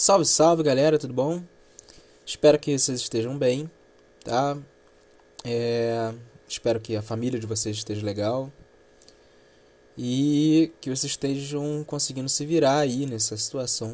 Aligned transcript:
Salve, 0.00 0.24
salve 0.26 0.62
galera, 0.62 0.96
tudo 0.96 1.12
bom? 1.12 1.42
Espero 2.24 2.56
que 2.56 2.78
vocês 2.78 3.00
estejam 3.00 3.36
bem, 3.36 3.68
tá? 4.22 4.56
É, 5.44 6.14
espero 6.48 6.78
que 6.78 6.94
a 6.94 7.02
família 7.02 7.40
de 7.40 7.48
vocês 7.48 7.78
esteja 7.78 8.06
legal 8.06 8.48
e 9.96 10.70
que 10.80 10.88
vocês 10.88 11.10
estejam 11.10 11.82
conseguindo 11.84 12.28
se 12.28 12.46
virar 12.46 12.78
aí 12.78 13.06
nessa 13.06 13.36
situação 13.36 13.92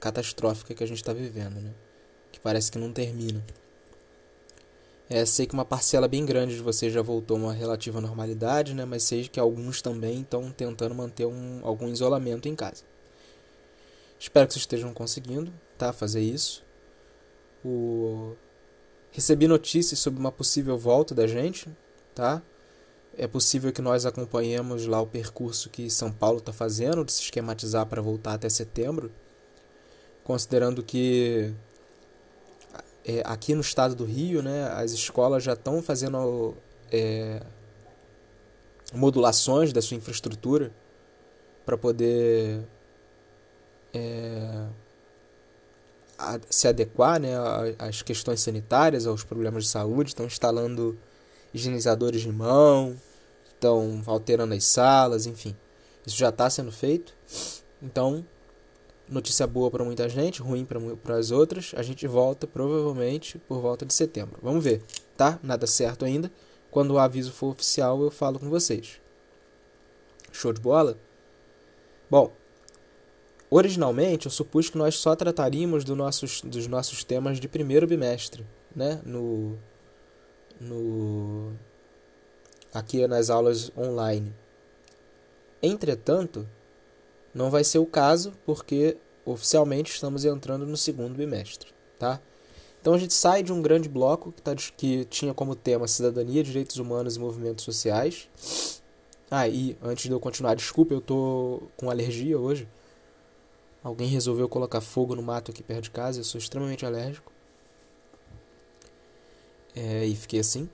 catastrófica 0.00 0.74
que 0.74 0.82
a 0.82 0.88
gente 0.88 0.98
está 0.98 1.12
vivendo, 1.12 1.60
né? 1.60 1.72
Que 2.32 2.40
parece 2.40 2.72
que 2.72 2.76
não 2.76 2.92
termina. 2.92 3.46
É, 5.08 5.24
sei 5.24 5.46
que 5.46 5.54
uma 5.54 5.64
parcela 5.64 6.08
bem 6.08 6.26
grande 6.26 6.56
de 6.56 6.62
vocês 6.62 6.92
já 6.92 7.00
voltou 7.00 7.36
a 7.36 7.40
uma 7.40 7.52
relativa 7.52 8.00
normalidade, 8.00 8.74
né? 8.74 8.84
Mas 8.84 9.04
sei 9.04 9.28
que 9.28 9.38
alguns 9.38 9.80
também 9.80 10.22
estão 10.22 10.50
tentando 10.50 10.96
manter 10.96 11.26
um, 11.26 11.60
algum 11.62 11.86
isolamento 11.86 12.48
em 12.48 12.56
casa. 12.56 12.95
Espero 14.18 14.46
que 14.46 14.54
vocês 14.54 14.62
estejam 14.62 14.92
conseguindo, 14.92 15.52
tá? 15.76 15.92
Fazer 15.92 16.20
isso. 16.20 16.64
O... 17.64 18.34
Recebi 19.10 19.46
notícias 19.46 19.98
sobre 19.98 20.20
uma 20.20 20.32
possível 20.32 20.76
volta 20.76 21.14
da 21.14 21.26
gente, 21.26 21.68
tá? 22.14 22.42
É 23.16 23.26
possível 23.26 23.72
que 23.72 23.80
nós 23.80 24.04
acompanhemos 24.04 24.86
lá 24.86 25.00
o 25.00 25.06
percurso 25.06 25.70
que 25.70 25.88
São 25.88 26.12
Paulo 26.12 26.38
está 26.38 26.52
fazendo, 26.52 27.04
de 27.04 27.12
se 27.12 27.22
esquematizar 27.22 27.86
para 27.86 28.02
voltar 28.02 28.34
até 28.34 28.48
setembro, 28.48 29.10
considerando 30.22 30.82
que 30.82 31.54
é, 33.04 33.22
aqui 33.24 33.54
no 33.54 33.60
estado 33.60 33.94
do 33.94 34.04
Rio, 34.04 34.42
né, 34.42 34.68
as 34.72 34.90
escolas 34.90 35.42
já 35.42 35.54
estão 35.54 35.80
fazendo 35.80 36.54
é, 36.90 37.40
modulações 38.92 39.72
da 39.72 39.80
sua 39.80 39.96
infraestrutura 39.96 40.72
para 41.64 41.78
poder 41.78 42.66
é, 43.96 44.66
a, 46.18 46.38
se 46.48 46.68
adequar 46.68 47.20
né, 47.20 47.30
às 47.78 48.02
questões 48.02 48.40
sanitárias, 48.40 49.06
aos 49.06 49.24
problemas 49.24 49.64
de 49.64 49.70
saúde, 49.70 50.10
estão 50.10 50.26
instalando 50.26 50.98
higienizadores 51.52 52.20
de 52.20 52.30
mão, 52.30 52.96
estão 53.46 54.02
alterando 54.06 54.54
as 54.54 54.64
salas, 54.64 55.26
enfim. 55.26 55.56
Isso 56.06 56.16
já 56.16 56.28
está 56.28 56.48
sendo 56.48 56.70
feito. 56.70 57.14
Então, 57.82 58.24
notícia 59.08 59.46
boa 59.46 59.70
para 59.70 59.84
muita 59.84 60.08
gente, 60.08 60.42
ruim 60.42 60.66
para 61.02 61.16
as 61.16 61.30
outras. 61.30 61.72
A 61.76 61.82
gente 61.82 62.06
volta 62.06 62.46
provavelmente 62.46 63.38
por 63.38 63.60
volta 63.60 63.84
de 63.84 63.94
setembro. 63.94 64.38
Vamos 64.42 64.62
ver, 64.62 64.82
tá? 65.16 65.38
Nada 65.42 65.66
certo 65.66 66.04
ainda. 66.04 66.30
Quando 66.70 66.92
o 66.92 66.98
aviso 66.98 67.32
for 67.32 67.48
oficial, 67.48 68.02
eu 68.02 68.10
falo 68.10 68.38
com 68.38 68.50
vocês. 68.50 69.00
Show 70.30 70.52
de 70.52 70.60
bola? 70.60 70.98
Bom, 72.10 72.32
originalmente 73.50 74.26
eu 74.26 74.30
supus 74.30 74.68
que 74.68 74.78
nós 74.78 74.96
só 74.96 75.14
trataríamos 75.14 75.84
do 75.84 75.94
nossos, 75.94 76.40
dos 76.42 76.66
nossos 76.66 77.04
temas 77.04 77.38
de 77.38 77.48
primeiro 77.48 77.86
bimestre, 77.86 78.46
né? 78.74 79.00
No, 79.04 79.58
no 80.60 81.52
aqui 82.72 83.06
nas 83.06 83.30
aulas 83.30 83.70
online. 83.76 84.34
Entretanto, 85.62 86.46
não 87.34 87.50
vai 87.50 87.64
ser 87.64 87.78
o 87.78 87.86
caso 87.86 88.32
porque 88.44 88.96
oficialmente 89.24 89.92
estamos 89.92 90.24
entrando 90.24 90.66
no 90.66 90.76
segundo 90.76 91.14
bimestre, 91.14 91.70
tá? 91.98 92.20
Então 92.80 92.94
a 92.94 92.98
gente 92.98 93.14
sai 93.14 93.42
de 93.42 93.52
um 93.52 93.60
grande 93.60 93.88
bloco 93.88 94.30
que, 94.30 94.40
tá, 94.40 94.54
que 94.54 95.04
tinha 95.06 95.34
como 95.34 95.56
tema 95.56 95.88
cidadania, 95.88 96.44
direitos 96.44 96.76
humanos 96.76 97.16
e 97.16 97.18
movimentos 97.18 97.64
sociais. 97.64 98.28
Ah, 99.28 99.48
e 99.48 99.76
antes 99.82 100.04
de 100.04 100.12
eu 100.12 100.20
continuar, 100.20 100.54
desculpa, 100.54 100.94
eu 100.94 101.00
tô 101.00 101.62
com 101.76 101.90
alergia 101.90 102.38
hoje. 102.38 102.68
Alguém 103.86 104.08
resolveu 104.08 104.48
colocar 104.48 104.80
fogo 104.80 105.14
no 105.14 105.22
mato 105.22 105.50
aqui 105.50 105.62
perto 105.62 105.84
de 105.84 105.90
casa, 105.90 106.20
eu 106.20 106.24
sou 106.24 106.38
extremamente 106.38 106.84
alérgico. 106.84 107.32
É, 109.74 110.04
e 110.04 110.16
fiquei 110.16 110.40
assim 110.40 110.68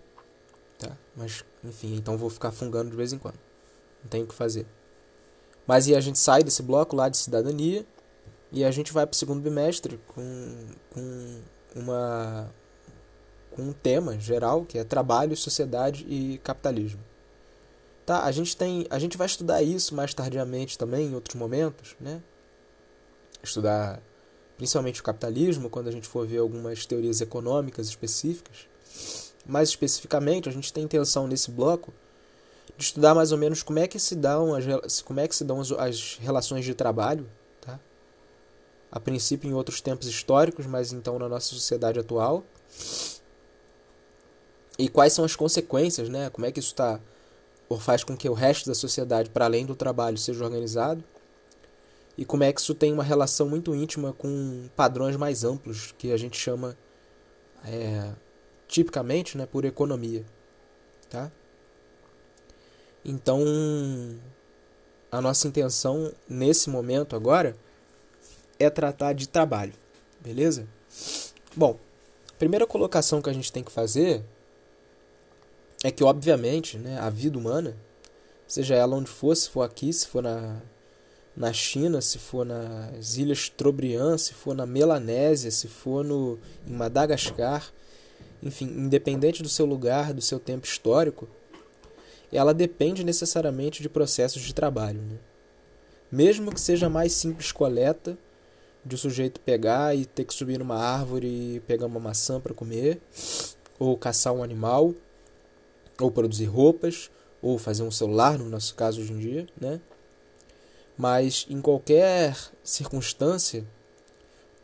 tá? 0.82 0.96
Mas, 1.16 1.44
enfim, 1.64 1.94
então 1.94 2.18
vou 2.18 2.28
ficar 2.28 2.50
fungando 2.50 2.90
de 2.90 2.96
vez 2.96 3.12
em 3.12 3.18
quando. 3.18 3.38
Não 4.02 4.10
tenho 4.10 4.24
o 4.24 4.26
que 4.26 4.34
fazer. 4.34 4.66
Mas 5.66 5.86
e 5.86 5.94
a 5.94 6.00
gente 6.00 6.18
sai 6.18 6.42
desse 6.42 6.62
bloco 6.62 6.96
lá 6.96 7.08
de 7.08 7.16
cidadania 7.16 7.86
e 8.50 8.64
a 8.64 8.70
gente 8.70 8.92
vai 8.92 9.06
para 9.06 9.14
o 9.14 9.16
segundo 9.16 9.40
bimestre 9.40 10.00
com, 10.08 10.66
com 10.90 11.40
uma 11.76 12.52
com 13.50 13.62
um 13.62 13.72
tema 13.72 14.18
geral 14.18 14.64
que 14.64 14.78
é 14.78 14.84
trabalho, 14.84 15.36
sociedade 15.36 16.06
e 16.08 16.38
capitalismo. 16.38 17.00
Tá? 18.04 18.24
A 18.24 18.32
gente 18.32 18.56
tem, 18.56 18.86
a 18.90 18.98
gente 18.98 19.16
vai 19.16 19.26
estudar 19.26 19.62
isso 19.62 19.94
mais 19.94 20.12
tardiamente 20.14 20.76
também 20.76 21.08
em 21.08 21.14
outros 21.14 21.36
momentos, 21.36 21.94
né? 22.00 22.22
Estudar 23.42 24.00
principalmente 24.56 25.00
o 25.00 25.04
capitalismo 25.04 25.68
quando 25.68 25.88
a 25.88 25.90
gente 25.90 26.06
for 26.06 26.26
ver 26.26 26.38
algumas 26.38 26.86
teorias 26.86 27.20
econômicas 27.20 27.88
específicas. 27.88 28.68
Mais 29.44 29.70
especificamente, 29.70 30.48
a 30.48 30.52
gente 30.52 30.72
tem 30.72 30.84
intenção 30.84 31.26
nesse 31.26 31.50
bloco 31.50 31.92
de 32.76 32.84
estudar 32.84 33.14
mais 33.14 33.32
ou 33.32 33.38
menos 33.38 33.62
como 33.62 33.78
é 33.78 33.88
que 33.88 33.98
se 33.98 34.14
dão 34.14 34.54
as, 34.54 35.02
como 35.02 35.20
é 35.20 35.26
que 35.26 35.34
se 35.34 35.44
dão 35.44 35.60
as, 35.60 36.16
relações 36.20 36.64
de 36.64 36.74
trabalho, 36.74 37.28
tá? 37.60 37.78
A 38.90 39.00
princípio 39.00 39.50
em 39.50 39.54
outros 39.54 39.80
tempos 39.80 40.06
históricos, 40.06 40.66
mas 40.66 40.92
então 40.92 41.18
na 41.18 41.28
nossa 41.28 41.48
sociedade 41.48 41.98
atual. 41.98 42.44
E 44.78 44.88
quais 44.88 45.12
são 45.12 45.24
as 45.24 45.34
consequências, 45.34 46.08
né? 46.08 46.30
Como 46.30 46.46
é 46.46 46.52
que 46.52 46.60
isso 46.60 46.70
está 46.70 47.00
ou 47.68 47.78
faz 47.78 48.04
com 48.04 48.16
que 48.16 48.28
o 48.28 48.34
resto 48.34 48.68
da 48.68 48.74
sociedade, 48.74 49.30
para 49.30 49.46
além 49.46 49.64
do 49.64 49.74
trabalho, 49.74 50.18
seja 50.18 50.44
organizado? 50.44 51.02
E 52.16 52.24
como 52.24 52.44
é 52.44 52.52
que 52.52 52.60
isso 52.60 52.74
tem 52.74 52.92
uma 52.92 53.02
relação 53.02 53.48
muito 53.48 53.74
íntima 53.74 54.12
com 54.12 54.68
padrões 54.76 55.16
mais 55.16 55.44
amplos 55.44 55.94
que 55.96 56.12
a 56.12 56.16
gente 56.16 56.38
chama 56.38 56.76
é, 57.64 58.12
tipicamente 58.68 59.36
né, 59.36 59.46
por 59.46 59.64
economia. 59.64 60.24
Tá? 61.08 61.30
Então, 63.04 63.42
a 65.10 65.20
nossa 65.20 65.46
intenção 65.46 66.12
nesse 66.28 66.70
momento 66.70 67.14
agora 67.14 67.56
é 68.58 68.70
tratar 68.70 69.12
de 69.12 69.28
trabalho, 69.28 69.74
beleza? 70.20 70.66
Bom, 71.54 71.78
a 72.30 72.34
primeira 72.38 72.66
colocação 72.66 73.20
que 73.20 73.28
a 73.28 73.32
gente 73.32 73.52
tem 73.52 73.62
que 73.62 73.72
fazer 73.72 74.24
é 75.84 75.90
que, 75.90 76.04
obviamente, 76.04 76.78
né, 76.78 76.98
a 76.98 77.10
vida 77.10 77.36
humana, 77.36 77.76
seja 78.46 78.74
ela 78.74 78.96
onde 78.96 79.10
for, 79.10 79.34
se 79.34 79.50
for 79.50 79.62
aqui, 79.62 79.92
se 79.92 80.06
for 80.06 80.22
na, 80.22 80.60
na 81.36 81.52
China, 81.52 82.00
se 82.00 82.18
for 82.18 82.44
nas 82.44 83.16
Ilhas 83.16 83.48
Trobriand, 83.48 84.18
se 84.18 84.34
for 84.34 84.54
na 84.54 84.66
Melanésia, 84.66 85.50
se 85.50 85.66
for 85.66 86.04
no, 86.04 86.38
em 86.66 86.72
Madagascar, 86.72 87.72
enfim, 88.42 88.66
independente 88.66 89.42
do 89.42 89.48
seu 89.48 89.64
lugar, 89.64 90.12
do 90.12 90.20
seu 90.20 90.38
tempo 90.38 90.66
histórico, 90.66 91.28
ela 92.30 92.52
depende 92.52 93.04
necessariamente 93.04 93.82
de 93.82 93.88
processos 93.88 94.42
de 94.42 94.54
trabalho. 94.54 95.00
Né? 95.00 95.18
Mesmo 96.10 96.52
que 96.52 96.60
seja 96.60 96.88
mais 96.88 97.12
simples 97.12 97.52
coleta, 97.52 98.18
de 98.84 98.96
o 98.96 98.98
sujeito 98.98 99.40
pegar 99.40 99.96
e 99.96 100.04
ter 100.04 100.24
que 100.24 100.34
subir 100.34 100.58
numa 100.58 100.76
árvore 100.76 101.28
e 101.28 101.60
pegar 101.60 101.86
uma 101.86 102.00
maçã 102.00 102.40
para 102.40 102.52
comer, 102.52 103.00
ou 103.78 103.96
caçar 103.96 104.32
um 104.32 104.42
animal, 104.42 104.92
ou 106.00 106.10
produzir 106.10 106.46
roupas, 106.46 107.10
ou 107.40 107.58
fazer 107.58 107.84
um 107.84 107.90
celular, 107.90 108.38
no 108.38 108.48
nosso 108.48 108.74
caso 108.74 109.00
hoje 109.00 109.12
em 109.12 109.18
dia, 109.18 109.46
né? 109.60 109.80
Mas 110.96 111.46
em 111.48 111.60
qualquer 111.60 112.36
circunstância, 112.62 113.64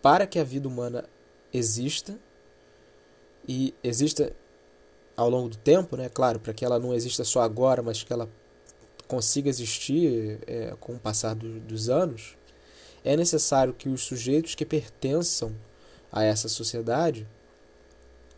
para 0.02 0.26
que 0.26 0.38
a 0.38 0.44
vida 0.44 0.68
humana 0.68 1.04
exista, 1.52 2.18
e 3.48 3.74
exista 3.82 4.32
ao 5.16 5.30
longo 5.30 5.48
do 5.48 5.56
tempo, 5.56 5.96
né? 5.96 6.08
Claro, 6.08 6.38
para 6.38 6.52
que 6.52 6.64
ela 6.64 6.78
não 6.78 6.94
exista 6.94 7.25
só 7.25 7.40
agora, 7.40 7.82
mas 7.82 8.02
que 8.02 8.12
ela 8.12 8.28
consiga 9.08 9.48
existir 9.48 10.38
é, 10.46 10.76
com 10.78 10.94
o 10.94 10.98
passar 10.98 11.34
do, 11.34 11.58
dos 11.60 11.88
anos, 11.88 12.36
é 13.02 13.16
necessário 13.16 13.72
que 13.72 13.88
os 13.88 14.02
sujeitos 14.02 14.54
que 14.54 14.66
pertençam 14.66 15.56
a 16.12 16.22
essa 16.22 16.48
sociedade 16.48 17.26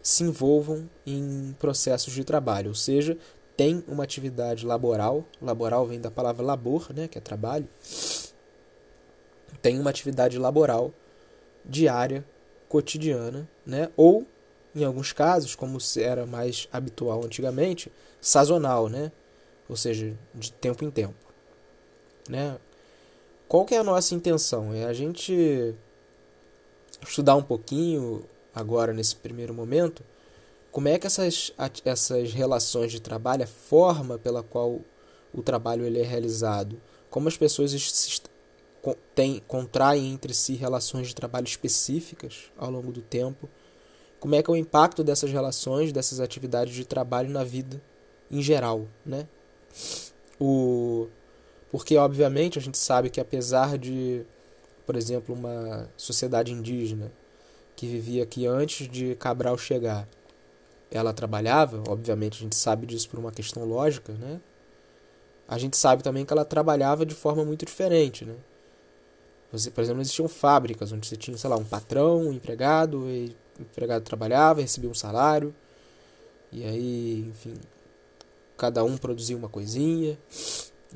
se 0.03 0.23
envolvam 0.23 0.89
em 1.05 1.55
processos 1.59 2.15
de 2.15 2.25
trabalho, 2.25 2.69
ou 2.69 2.75
seja, 2.75 3.19
tem 3.61 3.85
uma 3.87 4.03
atividade 4.03 4.65
laboral, 4.65 5.23
laboral 5.39 5.87
vem 5.87 6.01
da 6.01 6.11
palavra 6.11 6.43
labor, 6.43 6.95
né, 6.95 7.07
que 7.07 7.19
é 7.19 7.21
trabalho, 7.21 7.69
tem 9.61 9.79
uma 9.79 9.91
atividade 9.91 10.39
laboral 10.39 10.95
diária, 11.63 12.25
cotidiana, 12.71 13.47
né, 13.67 13.91
ou 13.99 14.27
em 14.75 14.83
alguns 14.83 15.13
casos, 15.13 15.55
como 15.55 15.77
era 15.99 16.25
mais 16.25 16.69
habitual 16.73 17.23
antigamente, 17.23 17.93
sazonal, 18.19 18.89
né? 18.89 19.13
Ou 19.69 19.77
seja, 19.77 20.17
de 20.35 20.53
tempo 20.53 20.83
em 20.83 20.91
tempo, 20.91 21.27
né? 22.31 22.57
Qual 23.47 23.67
que 23.67 23.75
é 23.75 23.79
a 23.79 23.85
nossa 23.85 24.15
intenção? 24.15 24.73
É 24.73 24.85
a 24.85 24.95
gente 24.95 25.75
estudar 27.07 27.37
um 27.37 27.43
pouquinho 27.43 28.25
agora 28.55 28.95
nesse 28.95 29.17
primeiro 29.17 29.53
momento 29.53 30.03
como 30.71 30.89
é 30.89 30.99
que 30.99 31.07
essas, 31.07 31.53
essas 31.85 32.33
relações 32.33 32.93
de 32.93 33.01
trabalho, 33.01 33.45
a 33.45 33.47
forma 33.47 34.19
pela 34.19 34.43
qual 34.43 34.81
o 35.33 35.43
trabalho 35.43 35.85
ele 35.85 36.01
é 36.01 36.05
realizado, 36.05 36.81
como 37.09 37.29
as 37.29 37.37
pessoas 37.37 37.73
tem, 39.15 39.43
contraem 39.47 40.13
entre 40.13 40.33
si 40.33 40.55
relações 40.55 41.09
de 41.09 41.15
trabalho 41.15 41.47
específicas 41.47 42.51
ao 42.57 42.71
longo 42.71 42.93
do 42.93 43.03
tempo. 43.03 43.49
Como 44.19 44.35
é 44.35 44.43
que 44.43 44.51
é 44.51 44.55
o 44.55 44.57
impacto 44.57 45.03
dessas 45.03 45.31
relações, 45.31 45.93
dessas 45.93 46.21
atividades 46.21 46.75
de 46.75 46.85
trabalho 46.85 47.31
na 47.31 47.43
vida 47.43 47.81
em 48.31 48.41
geral, 48.43 48.87
né? 49.05 49.27
O, 50.39 51.09
porque, 51.71 51.97
obviamente, 51.97 52.59
a 52.59 52.63
gente 52.63 52.79
sabe 52.79 53.11
que 53.11 53.21
apesar 53.21 53.77
de, 53.77 54.25
por 54.87 54.97
exemplo, 54.97 55.35
uma 55.35 55.89
sociedade 55.97 56.53
indígena 56.53 57.13
que 57.77 57.87
vivia 57.87 58.23
aqui 58.23 58.47
antes 58.47 58.89
de 58.89 59.15
Cabral 59.17 59.57
chegar, 59.57 60.09
ela 60.91 61.13
trabalhava, 61.13 61.83
obviamente 61.89 62.39
a 62.39 62.43
gente 62.43 62.57
sabe 62.57 62.87
disso 62.87 63.09
por 63.09 63.19
uma 63.19 63.31
questão 63.31 63.65
lógica, 63.65 64.13
né? 64.13 64.41
A 65.47 65.59
gente 65.59 65.77
sabe 65.77 66.03
também 66.03 66.25
que 66.25 66.33
ela 66.33 66.45
trabalhava 66.45 67.05
de 67.05 67.15
forma 67.15 67.45
muito 67.45 67.65
diferente, 67.65 68.25
né? 68.25 68.35
Você, 69.53 69.71
por 69.71 69.83
exemplo, 69.83 70.01
existiam 70.01 70.29
fábricas 70.29 70.93
onde 70.93 71.07
você 71.07 71.17
tinha, 71.17 71.37
sei 71.37 71.51
lá, 71.51 71.57
um 71.57 71.65
patrão, 71.65 72.29
um 72.29 72.33
empregado, 72.33 73.09
e 73.09 73.37
o 73.59 73.63
empregado 73.63 74.03
trabalhava, 74.05 74.61
recebia 74.61 74.89
um 74.89 74.95
salário, 74.95 75.55
e 76.53 76.65
aí, 76.65 77.27
enfim, 77.29 77.55
cada 78.57 78.85
um 78.85 78.97
produzia 78.97 79.37
uma 79.37 79.49
coisinha, 79.49 80.19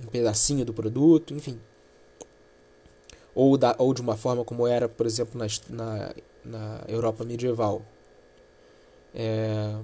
um 0.02 0.06
pedacinho 0.06 0.64
do 0.64 0.72
produto, 0.72 1.34
enfim. 1.34 1.58
Ou, 3.34 3.56
da, 3.56 3.74
ou 3.78 3.92
de 3.92 4.00
uma 4.00 4.16
forma 4.16 4.44
como 4.44 4.66
era, 4.66 4.88
por 4.88 5.06
exemplo, 5.06 5.38
na, 5.38 5.46
na, 5.68 6.14
na 6.44 6.84
Europa 6.86 7.24
medieval. 7.24 7.82
É, 9.14 9.76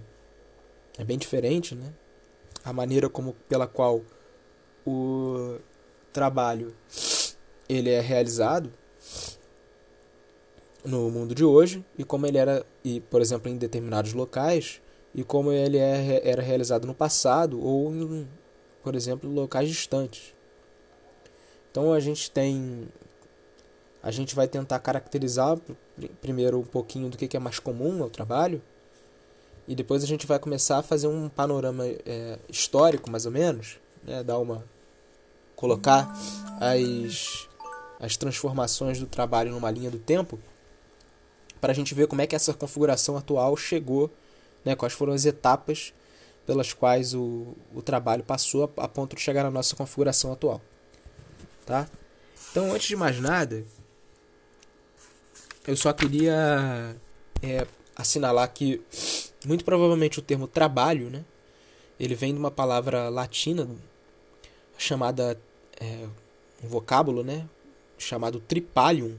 é 0.98 1.04
bem 1.04 1.16
diferente, 1.16 1.74
né? 1.74 1.92
A 2.64 2.72
maneira 2.72 3.08
como, 3.08 3.34
pela 3.48 3.66
qual 3.66 4.02
o 4.86 5.58
trabalho 6.12 6.74
ele 7.68 7.90
é 7.90 8.00
realizado 8.00 8.72
no 10.84 11.10
mundo 11.10 11.34
de 11.34 11.44
hoje 11.44 11.84
e 11.96 12.04
como 12.04 12.26
ele 12.26 12.38
era 12.38 12.64
e 12.84 13.00
por 13.00 13.20
exemplo 13.20 13.50
em 13.50 13.56
determinados 13.56 14.12
locais 14.12 14.80
e 15.14 15.22
como 15.22 15.52
ele 15.52 15.78
é, 15.78 16.28
era 16.28 16.42
realizado 16.42 16.86
no 16.86 16.94
passado 16.94 17.62
ou 17.62 17.94
em, 17.94 18.28
por 18.82 18.96
exemplo 18.96 19.30
locais 19.30 19.68
distantes 19.68 20.34
então 21.70 21.92
a 21.92 22.00
gente 22.00 22.30
tem 22.30 22.88
a 24.02 24.10
gente 24.10 24.34
vai 24.34 24.48
tentar 24.48 24.78
caracterizar 24.78 25.58
primeiro 26.20 26.58
um 26.60 26.64
pouquinho 26.64 27.10
do 27.10 27.16
que 27.16 27.36
é 27.36 27.40
mais 27.40 27.58
comum 27.58 28.02
ao 28.02 28.08
trabalho 28.08 28.62
e 29.70 29.75
depois 29.76 30.02
a 30.02 30.06
gente 30.06 30.26
vai 30.26 30.37
começar 30.37 30.78
a 30.78 30.82
fazer 30.82 31.06
um 31.06 31.28
panorama 31.28 31.87
é, 31.87 32.40
histórico 32.49 33.08
mais 33.08 33.25
ou 33.25 33.31
menos 33.31 33.78
né, 34.02 34.20
dar 34.20 34.37
uma 34.38 34.64
colocar 35.55 36.12
as 36.61 37.49
as 38.00 38.17
transformações 38.17 38.99
do 38.99 39.06
trabalho 39.06 39.52
numa 39.52 39.70
linha 39.70 39.90
do 39.90 39.99
tempo, 39.99 40.40
para 41.61 41.70
a 41.70 41.75
gente 41.75 41.94
ver 41.94 42.08
como 42.08 42.20
é 42.20 42.26
que 42.26 42.34
essa 42.34 42.52
configuração 42.52 43.17
atual 43.17 43.56
chegou, 43.56 44.11
né, 44.64 44.75
quais 44.75 44.94
foram 44.94 45.12
as 45.12 45.25
etapas 45.25 45.93
pelas 46.46 46.73
quais 46.73 47.14
o, 47.14 47.55
o 47.73 47.81
trabalho 47.81 48.25
passou 48.25 48.73
a, 48.76 48.84
a 48.84 48.88
ponto 48.88 49.14
de 49.14 49.23
chegar 49.23 49.44
na 49.44 49.50
nossa 49.50 49.76
configuração 49.76 50.32
atual. 50.32 50.61
Tá? 51.64 51.87
Então, 52.50 52.73
antes 52.73 52.88
de 52.88 52.96
mais 52.96 53.20
nada, 53.20 53.62
eu 55.64 55.76
só 55.76 55.93
queria 55.93 56.96
é, 57.43 57.66
assinalar 57.94 58.50
que 58.52 58.82
muito 59.44 59.64
provavelmente 59.64 60.19
o 60.19 60.22
termo 60.22 60.46
trabalho, 60.46 61.10
né, 61.10 61.25
ele 61.98 62.14
vem 62.14 62.32
de 62.32 62.38
uma 62.38 62.50
palavra 62.50 63.08
latina 63.08 63.69
chamada 64.78 65.38
é, 65.78 66.06
um 66.62 66.69
vocábulo, 66.69 67.22
né, 67.22 67.48
chamado 67.98 68.40
tripalium, 68.40 69.16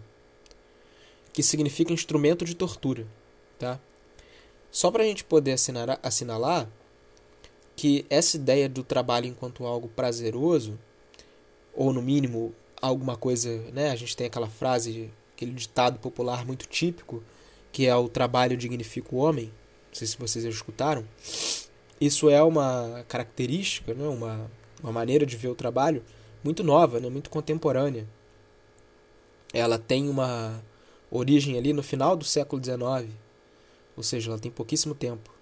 que 1.31 1.43
significa 1.43 1.93
instrumento 1.93 2.43
de 2.43 2.55
tortura. 2.55 3.05
Tá? 3.57 3.79
Só 4.71 4.89
para 4.89 5.03
a 5.03 5.05
gente 5.05 5.23
poder 5.23 5.53
assinalar, 5.53 5.99
assinalar 6.01 6.67
que 7.75 8.05
essa 8.09 8.37
ideia 8.37 8.67
do 8.67 8.83
trabalho 8.83 9.27
enquanto 9.27 9.65
algo 9.65 9.87
prazeroso, 9.87 10.77
ou 11.73 11.93
no 11.93 12.01
mínimo 12.01 12.53
alguma 12.81 13.15
coisa, 13.15 13.57
né? 13.71 13.91
A 13.91 13.95
gente 13.95 14.15
tem 14.15 14.27
aquela 14.27 14.47
frase, 14.47 15.09
aquele 15.33 15.51
ditado 15.51 15.99
popular 15.99 16.45
muito 16.45 16.67
típico, 16.67 17.23
que 17.71 17.85
é 17.85 17.95
o 17.95 18.09
trabalho 18.09 18.57
dignifica 18.57 19.15
o 19.15 19.19
homem. 19.19 19.51
Não 19.91 19.95
sei 19.95 20.07
se 20.07 20.17
vocês 20.17 20.43
já 20.43 20.49
escutaram. 20.49 21.05
Isso 21.99 22.29
é 22.29 22.41
uma 22.41 23.05
característica, 23.07 23.93
né? 23.93 24.07
uma, 24.07 24.49
uma 24.81 24.91
maneira 24.91 25.25
de 25.25 25.37
ver 25.37 25.49
o 25.49 25.55
trabalho 25.55 26.03
muito 26.43 26.63
nova, 26.63 26.99
né? 26.99 27.09
muito 27.09 27.29
contemporânea 27.29 28.07
ela 29.53 29.77
tem 29.77 30.09
uma 30.09 30.63
origem 31.09 31.57
ali 31.57 31.73
no 31.73 31.83
final 31.83 32.15
do 32.15 32.23
século 32.23 32.63
XIX, 32.63 33.13
ou 33.95 34.03
seja, 34.03 34.31
ela 34.31 34.39
tem 34.39 34.51
pouquíssimo 34.51 34.95
tempo, 34.95 35.33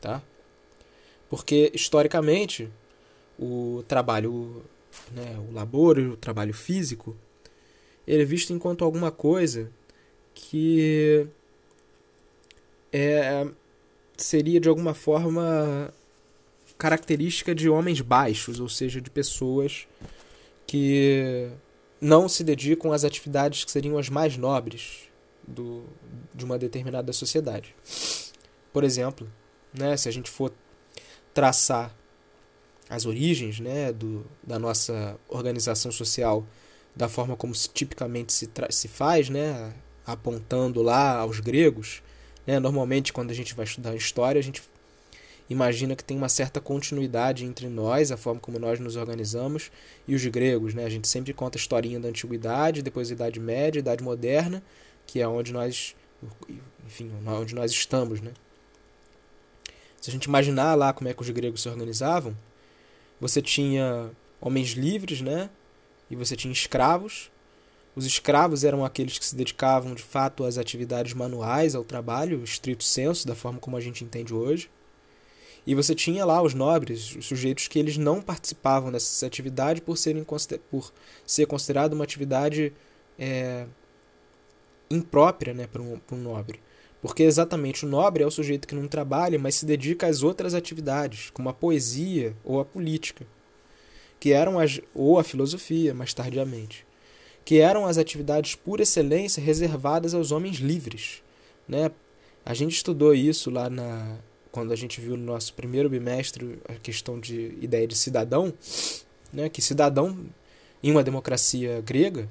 tá? 0.00 0.22
Porque 1.28 1.70
historicamente 1.74 2.70
o 3.38 3.82
trabalho, 3.88 4.62
né, 5.12 5.36
o 5.48 5.52
labor, 5.52 5.98
o 5.98 6.16
trabalho 6.16 6.54
físico, 6.54 7.16
ele 8.06 8.22
é 8.22 8.26
visto 8.26 8.52
enquanto 8.52 8.84
alguma 8.84 9.10
coisa 9.10 9.70
que 10.34 11.26
é, 12.92 13.46
seria 14.22 14.60
de 14.60 14.68
alguma 14.68 14.94
forma 14.94 15.92
característica 16.78 17.54
de 17.54 17.68
homens 17.68 18.00
baixos, 18.00 18.60
ou 18.60 18.68
seja, 18.68 19.00
de 19.00 19.10
pessoas 19.10 19.86
que 20.66 21.48
não 22.00 22.28
se 22.28 22.44
dedicam 22.44 22.92
às 22.92 23.04
atividades 23.04 23.64
que 23.64 23.70
seriam 23.70 23.96
as 23.98 24.08
mais 24.08 24.36
nobres 24.36 25.08
do, 25.46 25.84
de 26.34 26.44
uma 26.44 26.58
determinada 26.58 27.12
sociedade. 27.12 27.74
Por 28.72 28.84
exemplo, 28.84 29.30
né, 29.72 29.96
se 29.96 30.08
a 30.08 30.12
gente 30.12 30.30
for 30.30 30.52
traçar 31.32 31.94
as 32.88 33.06
origens 33.06 33.58
né, 33.60 33.92
do, 33.92 34.24
da 34.42 34.58
nossa 34.58 35.18
organização 35.28 35.90
social 35.90 36.46
da 36.94 37.08
forma 37.08 37.36
como 37.36 37.54
se, 37.54 37.68
tipicamente 37.68 38.32
se, 38.32 38.48
se 38.70 38.88
faz, 38.88 39.28
né, 39.28 39.74
apontando 40.06 40.82
lá 40.82 41.18
aos 41.18 41.40
gregos, 41.40 42.02
né, 42.46 42.58
normalmente 42.58 43.12
quando 43.12 43.30
a 43.30 43.34
gente 43.34 43.54
vai 43.54 43.64
estudar 43.64 43.94
história, 43.94 44.38
a 44.38 44.42
gente 44.42 44.62
imagina 45.48 45.94
que 45.94 46.04
tem 46.04 46.16
uma 46.16 46.28
certa 46.28 46.60
continuidade 46.60 47.44
entre 47.44 47.68
nós, 47.68 48.10
a 48.10 48.16
forma 48.16 48.40
como 48.40 48.58
nós 48.58 48.80
nos 48.80 48.96
organizamos, 48.96 49.70
e 50.06 50.14
os 50.14 50.24
gregos. 50.26 50.74
Né? 50.74 50.84
A 50.84 50.88
gente 50.88 51.08
sempre 51.08 51.32
conta 51.32 51.56
a 51.56 51.60
historinha 51.60 52.00
da 52.00 52.08
antiguidade, 52.08 52.82
depois 52.82 53.10
a 53.10 53.14
Idade 53.14 53.40
Média, 53.40 53.78
a 53.78 53.80
Idade 53.80 54.02
Moderna, 54.02 54.62
que 55.06 55.20
é 55.20 55.28
onde 55.28 55.52
nós, 55.52 55.94
enfim, 56.84 57.10
onde 57.26 57.54
nós 57.54 57.70
estamos. 57.70 58.20
Né? 58.20 58.32
Se 60.00 60.10
a 60.10 60.12
gente 60.12 60.24
imaginar 60.24 60.74
lá 60.74 60.92
como 60.92 61.08
é 61.08 61.14
que 61.14 61.22
os 61.22 61.30
gregos 61.30 61.62
se 61.62 61.68
organizavam, 61.68 62.36
você 63.20 63.40
tinha 63.40 64.10
homens 64.40 64.70
livres, 64.70 65.20
né? 65.20 65.50
E 66.10 66.14
você 66.14 66.36
tinha 66.36 66.52
escravos. 66.52 67.30
Os 67.96 68.04
escravos 68.04 68.62
eram 68.62 68.84
aqueles 68.84 69.18
que 69.18 69.24
se 69.24 69.34
dedicavam 69.34 69.94
de 69.94 70.02
fato 70.02 70.44
às 70.44 70.58
atividades 70.58 71.14
manuais, 71.14 71.74
ao 71.74 71.82
trabalho, 71.82 72.44
estrito 72.44 72.84
senso, 72.84 73.26
da 73.26 73.34
forma 73.34 73.58
como 73.58 73.74
a 73.74 73.80
gente 73.80 74.04
entende 74.04 74.34
hoje. 74.34 74.70
E 75.66 75.74
você 75.74 75.94
tinha 75.94 76.24
lá 76.24 76.42
os 76.42 76.52
nobres, 76.52 77.16
os 77.16 77.24
sujeitos 77.24 77.66
que 77.68 77.78
eles 77.78 77.96
não 77.96 78.20
participavam 78.20 78.92
dessa 78.92 79.26
atividade 79.26 79.80
por, 79.80 79.96
serem, 79.96 80.24
por 80.70 80.92
ser 81.26 81.46
considerado 81.46 81.94
uma 81.94 82.04
atividade 82.04 82.72
é, 83.18 83.66
imprópria 84.90 85.54
né, 85.54 85.66
para 85.66 85.80
um, 85.80 85.98
um 86.12 86.16
nobre. 86.16 86.60
Porque 87.00 87.22
exatamente 87.22 87.84
o 87.84 87.88
nobre 87.88 88.22
é 88.22 88.26
o 88.26 88.30
sujeito 88.30 88.68
que 88.68 88.74
não 88.74 88.86
trabalha, 88.86 89.38
mas 89.38 89.56
se 89.56 89.66
dedica 89.66 90.06
às 90.06 90.22
outras 90.22 90.54
atividades, 90.54 91.30
como 91.30 91.48
a 91.48 91.54
poesia 91.54 92.36
ou 92.44 92.60
a 92.60 92.64
política, 92.64 93.26
que 94.20 94.32
eram 94.32 94.58
as, 94.58 94.80
ou 94.94 95.18
a 95.18 95.24
filosofia, 95.24 95.94
mais 95.94 96.14
tardiamente, 96.14 96.85
que 97.46 97.60
eram 97.60 97.86
as 97.86 97.96
atividades 97.96 98.56
por 98.56 98.80
excelência 98.80 99.40
reservadas 99.40 100.14
aos 100.14 100.32
homens 100.32 100.56
livres. 100.56 101.22
Né? 101.68 101.92
A 102.44 102.52
gente 102.52 102.74
estudou 102.74 103.14
isso 103.14 103.52
lá 103.52 103.70
na, 103.70 104.18
quando 104.50 104.72
a 104.72 104.76
gente 104.76 105.00
viu 105.00 105.16
no 105.16 105.24
nosso 105.24 105.54
primeiro 105.54 105.88
bimestre 105.88 106.58
a 106.68 106.74
questão 106.74 107.20
de 107.20 107.56
ideia 107.60 107.86
de 107.86 107.94
cidadão, 107.94 108.52
né, 109.32 109.48
que 109.48 109.62
cidadão 109.62 110.26
em 110.82 110.90
uma 110.90 111.04
democracia 111.04 111.80
grega 111.82 112.28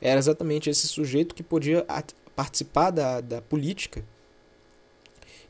era 0.00 0.18
exatamente 0.18 0.70
esse 0.70 0.88
sujeito 0.88 1.34
que 1.34 1.42
podia 1.42 1.86
participar 2.34 2.90
da, 2.90 3.20
da 3.20 3.42
política 3.42 4.02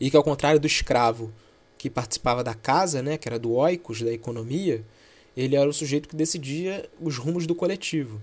e 0.01 0.11
que 0.11 0.17
ao 0.17 0.25
contrário 0.25 0.59
do 0.59 0.67
escravo 0.67 1.33
que 1.79 1.89
participava 1.89 2.43
da 2.43 2.55
casa, 2.55 3.01
né, 3.03 3.17
que 3.19 3.29
era 3.29 3.39
do 3.39 3.53
oikos, 3.53 4.03
da 4.03 4.13
economia, 4.13 4.85
ele 5.37 5.55
era 5.55 5.71
o 5.71 5.73
sujeito 5.73 6.09
que 6.09 6.17
decidia 6.17 6.91
os 7.01 7.19
rumos 7.19 7.47
do 7.47 7.55
coletivo. 7.55 8.21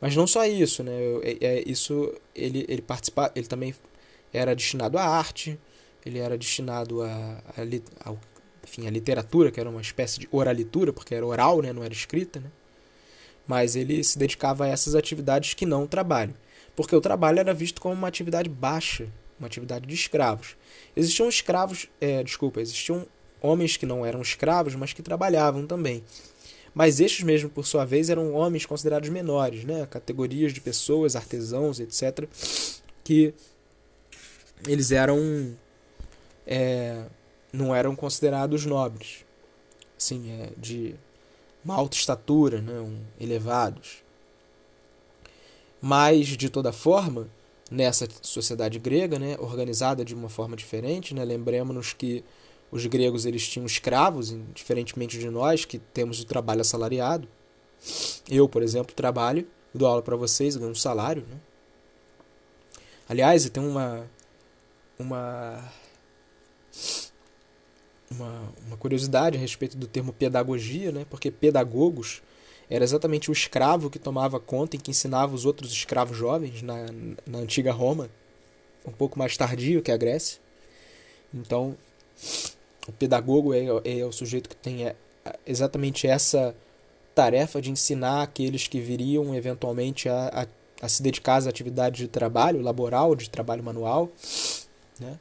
Mas 0.00 0.14
não 0.14 0.26
só 0.26 0.44
isso, 0.46 0.82
né? 0.82 0.92
É, 1.22 1.46
é, 1.46 1.64
isso 1.66 2.12
ele 2.34 2.64
ele 2.68 2.82
participa, 2.82 3.32
ele 3.34 3.46
também 3.46 3.74
era 4.32 4.54
destinado 4.54 4.98
à 4.98 5.04
arte, 5.04 5.58
ele 6.04 6.18
era 6.18 6.36
destinado 6.38 7.02
a, 7.02 7.42
enfim, 8.62 8.86
a 8.86 8.90
literatura, 8.90 9.50
que 9.50 9.58
era 9.58 9.68
uma 9.68 9.80
espécie 9.80 10.20
de 10.20 10.28
oralitura, 10.30 10.92
porque 10.92 11.14
era 11.14 11.26
oral, 11.26 11.62
né, 11.62 11.72
não 11.72 11.82
era 11.82 11.92
escrita. 11.92 12.38
Né? 12.40 12.50
mas 13.48 13.74
ele 13.74 14.04
se 14.04 14.18
dedicava 14.18 14.66
a 14.66 14.68
essas 14.68 14.94
atividades 14.94 15.54
que 15.54 15.64
não 15.64 15.84
o 15.84 15.88
trabalho, 15.88 16.34
porque 16.76 16.94
o 16.94 17.00
trabalho 17.00 17.40
era 17.40 17.54
visto 17.54 17.80
como 17.80 17.94
uma 17.94 18.06
atividade 18.06 18.50
baixa, 18.50 19.08
uma 19.40 19.46
atividade 19.46 19.86
de 19.86 19.94
escravos. 19.94 20.54
Existiam 20.94 21.28
escravos, 21.28 21.88
é, 21.98 22.22
desculpa, 22.22 22.60
existiam 22.60 23.06
homens 23.40 23.78
que 23.78 23.86
não 23.86 24.04
eram 24.04 24.20
escravos, 24.20 24.74
mas 24.74 24.92
que 24.92 25.02
trabalhavam 25.02 25.66
também. 25.66 26.04
Mas 26.78 27.00
estes 27.00 27.24
mesmo, 27.24 27.50
por 27.50 27.66
sua 27.66 27.84
vez, 27.84 28.08
eram 28.08 28.32
homens 28.34 28.64
considerados 28.64 29.08
menores, 29.08 29.64
né? 29.64 29.84
categorias 29.90 30.52
de 30.52 30.60
pessoas, 30.60 31.16
artesãos, 31.16 31.80
etc., 31.80 32.28
que 33.02 33.34
eles 34.64 34.92
eram 34.92 35.56
é, 36.46 37.06
não 37.52 37.74
eram 37.74 37.96
considerados 37.96 38.64
nobres, 38.64 39.24
assim, 39.98 40.30
é, 40.30 40.50
de 40.56 40.94
uma 41.64 41.74
alta 41.74 41.96
estatura, 41.96 42.60
né? 42.60 42.78
Um, 42.78 43.00
elevados. 43.18 44.04
Mas, 45.82 46.28
de 46.28 46.48
toda 46.48 46.70
forma, 46.70 47.28
nessa 47.68 48.06
sociedade 48.22 48.78
grega, 48.78 49.18
né, 49.18 49.36
organizada 49.40 50.04
de 50.04 50.14
uma 50.14 50.28
forma 50.28 50.56
diferente, 50.56 51.12
né, 51.12 51.24
lembremos-nos 51.24 51.92
que 51.92 52.22
os 52.70 52.84
gregos 52.86 53.24
eles 53.24 53.48
tinham 53.48 53.66
escravos, 53.66 54.34
diferentemente 54.54 55.18
de 55.18 55.30
nós 55.30 55.64
que 55.64 55.78
temos 55.78 56.20
o 56.20 56.26
trabalho 56.26 56.60
assalariado. 56.60 57.28
Eu, 58.28 58.48
por 58.48 58.62
exemplo, 58.62 58.94
trabalho, 58.94 59.46
dou 59.74 59.88
aula 59.88 60.02
para 60.02 60.16
vocês, 60.16 60.56
ganho 60.56 60.70
um 60.70 60.74
salário. 60.74 61.24
Né? 61.28 61.36
Aliás, 63.08 63.48
tem 63.48 63.62
uma, 63.62 64.06
uma, 64.98 65.64
uma, 68.10 68.54
uma 68.66 68.76
curiosidade 68.76 69.36
a 69.36 69.40
respeito 69.40 69.76
do 69.76 69.86
termo 69.86 70.12
pedagogia, 70.12 70.92
né? 70.92 71.06
porque 71.08 71.30
pedagogos 71.30 72.22
era 72.68 72.84
exatamente 72.84 73.30
o 73.30 73.32
escravo 73.32 73.88
que 73.88 73.98
tomava 73.98 74.38
conta 74.38 74.76
e 74.76 74.78
que 74.78 74.90
ensinava 74.90 75.34
os 75.34 75.46
outros 75.46 75.72
escravos 75.72 76.16
jovens 76.16 76.60
na, 76.60 76.86
na 77.26 77.38
antiga 77.38 77.72
Roma, 77.72 78.10
um 78.84 78.92
pouco 78.92 79.18
mais 79.18 79.36
tardio 79.36 79.80
que 79.80 79.90
a 79.90 79.96
Grécia. 79.96 80.38
Então, 81.32 81.76
o 82.88 82.92
pedagogo 82.92 83.54
é, 83.54 83.66
é 83.84 84.04
o 84.04 84.12
sujeito 84.12 84.48
que 84.48 84.56
tem 84.56 84.86
é, 84.86 84.96
exatamente 85.46 86.06
essa 86.06 86.54
tarefa 87.14 87.60
de 87.60 87.70
ensinar 87.70 88.22
aqueles 88.22 88.66
que 88.66 88.80
viriam 88.80 89.34
eventualmente 89.34 90.08
a, 90.08 90.28
a, 90.28 90.84
a 90.84 90.88
se 90.88 91.02
dedicar 91.02 91.36
às 91.36 91.46
atividades 91.46 92.00
de 92.00 92.08
trabalho 92.08 92.62
laboral, 92.62 93.14
de 93.14 93.28
trabalho 93.28 93.62
manual, 93.62 94.10
né? 94.98 95.18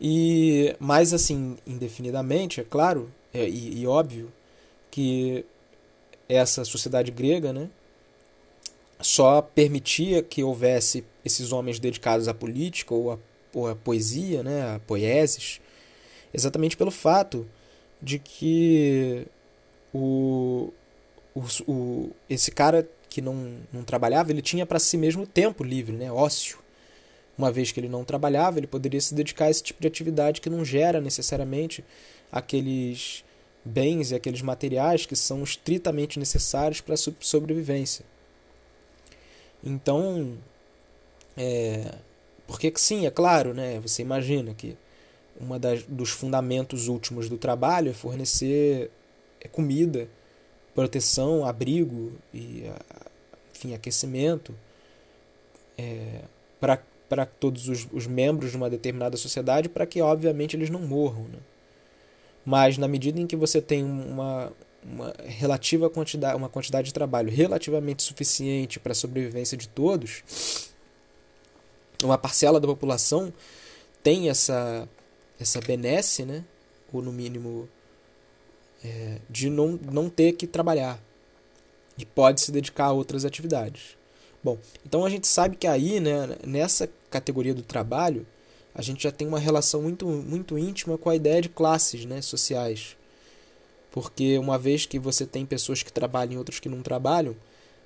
E 0.00 0.76
mais 0.78 1.14
assim, 1.14 1.56
indefinidamente, 1.66 2.60
é 2.60 2.64
claro, 2.64 3.10
é, 3.32 3.48
e, 3.48 3.80
e 3.80 3.86
óbvio, 3.86 4.30
que 4.90 5.44
essa 6.28 6.64
sociedade 6.64 7.10
grega 7.10 7.52
né, 7.52 7.68
só 9.00 9.40
permitia 9.40 10.22
que 10.22 10.42
houvesse 10.42 11.04
esses 11.24 11.52
homens 11.52 11.78
dedicados 11.78 12.28
à 12.28 12.34
política 12.34 12.94
ou 12.94 13.12
à, 13.12 13.18
à 13.64 13.74
poesia, 13.76 14.42
né, 14.42 14.74
a 14.74 14.80
poeses, 14.80 15.60
exatamente 16.34 16.76
pelo 16.76 16.90
fato 16.90 17.46
de 18.02 18.18
que 18.18 19.26
o, 19.94 20.72
o, 21.34 21.42
o, 21.66 22.10
esse 22.28 22.50
cara 22.50 22.88
que 23.08 23.22
não, 23.22 23.56
não 23.72 23.82
trabalhava, 23.82 24.30
ele 24.30 24.42
tinha 24.42 24.66
para 24.66 24.78
si 24.78 24.96
mesmo 24.96 25.26
tempo 25.26 25.64
livre, 25.64 25.96
né, 25.96 26.10
ócio. 26.12 26.58
Uma 27.38 27.52
vez 27.52 27.70
que 27.70 27.78
ele 27.80 27.88
não 27.88 28.04
trabalhava, 28.04 28.58
ele 28.58 28.66
poderia 28.66 29.00
se 29.00 29.14
dedicar 29.14 29.46
a 29.46 29.50
esse 29.50 29.62
tipo 29.62 29.80
de 29.80 29.86
atividade 29.86 30.40
que 30.40 30.50
não 30.50 30.64
gera 30.64 31.00
necessariamente 31.00 31.84
aqueles 32.32 33.24
bens 33.64 34.10
e 34.10 34.14
aqueles 34.14 34.42
materiais 34.42 35.06
que 35.06 35.16
são 35.16 35.42
estritamente 35.42 36.18
necessários 36.18 36.80
para 36.80 36.94
a 36.94 36.98
sobrevivência. 37.20 38.04
Então, 39.62 40.38
é, 41.36 41.94
porque 42.46 42.72
sim, 42.76 43.06
é 43.06 43.10
claro, 43.10 43.52
né? 43.54 43.80
Você 43.80 44.02
imagina 44.02 44.54
que 44.54 44.76
das, 45.60 45.82
dos 45.82 46.10
fundamentos 46.10 46.88
últimos 46.88 47.28
do 47.28 47.36
trabalho 47.36 47.90
é 47.90 47.94
fornecer 47.94 48.90
é 49.40 49.48
comida, 49.48 50.08
proteção, 50.74 51.44
abrigo 51.44 52.12
e 52.32 52.64
enfim, 53.54 53.74
aquecimento 53.74 54.54
é, 55.78 56.22
para 56.60 57.26
todos 57.26 57.68
os, 57.68 57.86
os 57.92 58.06
membros 58.06 58.50
de 58.50 58.56
uma 58.56 58.68
determinada 58.68 59.16
sociedade 59.16 59.68
para 59.68 59.86
que 59.86 60.00
obviamente 60.00 60.56
eles 60.56 60.70
não 60.70 60.80
morram, 60.80 61.24
né? 61.24 61.38
Mas 62.44 62.78
na 62.78 62.86
medida 62.86 63.20
em 63.20 63.26
que 63.26 63.34
você 63.34 63.60
tem 63.60 63.82
uma, 63.82 64.52
uma 64.84 65.12
relativa 65.24 65.90
quantidade, 65.90 66.36
uma 66.36 66.48
quantidade 66.48 66.86
de 66.86 66.94
trabalho 66.94 67.28
relativamente 67.28 68.04
suficiente 68.04 68.78
para 68.78 68.92
a 68.92 68.94
sobrevivência 68.94 69.56
de 69.56 69.68
todos, 69.68 70.22
uma 72.02 72.18
parcela 72.18 72.60
da 72.60 72.66
população 72.66 73.32
tem 74.02 74.28
essa 74.28 74.88
essa 75.38 75.60
benesse, 75.60 76.24
né? 76.24 76.44
Ou 76.92 77.02
no 77.02 77.12
mínimo 77.12 77.68
é, 78.82 79.18
de 79.28 79.50
não, 79.50 79.78
não 79.90 80.08
ter 80.08 80.32
que 80.32 80.46
trabalhar 80.46 80.98
e 81.98 82.04
pode 82.04 82.40
se 82.40 82.52
dedicar 82.52 82.86
a 82.86 82.92
outras 82.92 83.24
atividades. 83.24 83.96
Bom, 84.42 84.58
então 84.84 85.04
a 85.04 85.10
gente 85.10 85.26
sabe 85.26 85.56
que 85.56 85.66
aí, 85.66 85.98
né, 85.98 86.36
nessa 86.46 86.88
categoria 87.10 87.54
do 87.54 87.62
trabalho, 87.62 88.26
a 88.74 88.82
gente 88.82 89.02
já 89.02 89.10
tem 89.10 89.26
uma 89.26 89.38
relação 89.38 89.82
muito, 89.82 90.06
muito 90.06 90.58
íntima 90.58 90.96
com 90.98 91.10
a 91.10 91.16
ideia 91.16 91.40
de 91.40 91.48
classes 91.48 92.04
né, 92.04 92.20
sociais. 92.20 92.96
Porque 93.90 94.38
uma 94.38 94.58
vez 94.58 94.84
que 94.84 94.98
você 94.98 95.24
tem 95.24 95.46
pessoas 95.46 95.82
que 95.82 95.92
trabalham 95.92 96.34
e 96.34 96.38
outras 96.38 96.60
que 96.60 96.68
não 96.68 96.82
trabalham, 96.82 97.34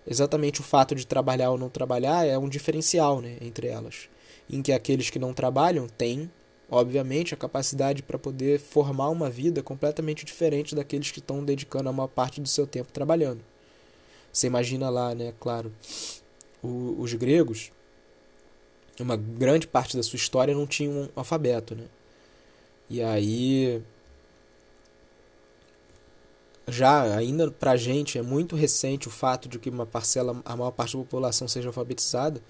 exatamente 0.06 0.60
o 0.60 0.64
fato 0.64 0.94
de 0.94 1.06
trabalhar 1.06 1.50
ou 1.50 1.58
não 1.58 1.68
trabalhar 1.68 2.26
é 2.26 2.36
um 2.38 2.48
diferencial 2.48 3.20
né, 3.20 3.36
entre 3.40 3.66
elas. 3.66 4.08
Em 4.48 4.62
que 4.62 4.72
aqueles 4.72 5.10
que 5.10 5.18
não 5.18 5.32
trabalham 5.32 5.88
têm, 5.88 6.30
obviamente, 6.68 7.34
a 7.34 7.36
capacidade 7.36 8.02
para 8.02 8.18
poder 8.18 8.58
formar 8.58 9.08
uma 9.10 9.30
vida 9.30 9.62
completamente 9.62 10.24
diferente 10.24 10.74
daqueles 10.74 11.10
que 11.10 11.20
estão 11.20 11.44
dedicando 11.44 11.88
a 11.88 11.92
maior 11.92 12.08
parte 12.08 12.40
do 12.40 12.48
seu 12.48 12.66
tempo 12.66 12.92
trabalhando. 12.92 13.42
Você 14.32 14.46
imagina 14.46 14.88
lá, 14.90 15.14
né, 15.14 15.32
claro, 15.38 15.72
o, 16.62 16.96
os 16.98 17.12
gregos 17.14 17.70
uma 19.02 19.16
grande 19.16 19.66
parte 19.66 19.96
da 19.96 20.02
sua 20.02 20.16
história 20.16 20.54
não 20.54 20.66
tinha 20.66 20.90
um 20.90 21.08
alfabeto, 21.16 21.74
né? 21.74 21.84
E 22.88 23.02
aí 23.02 23.82
já 26.70 27.02
ainda 27.16 27.50
pra 27.50 27.76
gente 27.76 28.18
é 28.18 28.22
muito 28.22 28.56
recente 28.56 29.08
o 29.08 29.10
fato 29.10 29.48
de 29.48 29.58
que 29.58 29.70
uma 29.70 29.86
parcela, 29.86 30.40
a 30.44 30.56
maior 30.56 30.70
parte 30.70 30.96
da 30.96 31.02
população 31.02 31.48
seja 31.48 31.68
alfabetizada, 31.68 32.42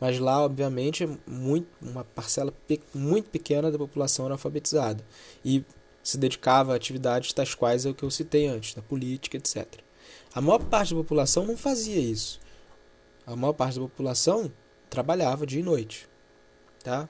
mas 0.00 0.18
lá 0.18 0.44
obviamente 0.44 1.04
é 1.04 1.08
muito, 1.26 1.68
uma 1.80 2.04
parcela 2.04 2.52
pe, 2.66 2.80
muito 2.94 3.30
pequena 3.30 3.70
da 3.70 3.78
população 3.78 4.26
era 4.26 4.34
alfabetizada 4.34 5.04
e 5.44 5.64
se 6.02 6.18
dedicava 6.18 6.72
a 6.72 6.76
atividades 6.76 7.32
tais 7.32 7.54
quais 7.54 7.84
é 7.84 7.90
o 7.90 7.94
que 7.94 8.02
eu 8.02 8.10
citei 8.10 8.46
antes, 8.46 8.74
da 8.74 8.82
política, 8.82 9.36
etc. 9.36 9.66
A 10.34 10.40
maior 10.40 10.58
parte 10.58 10.94
da 10.94 11.00
população 11.00 11.46
não 11.46 11.56
fazia 11.56 11.98
isso. 11.98 12.38
A 13.26 13.34
maior 13.34 13.54
parte 13.54 13.74
da 13.74 13.80
população 13.80 14.52
trabalhava 14.88 15.46
dia 15.46 15.60
e 15.60 15.64
noite, 15.64 16.08
tá? 16.84 17.08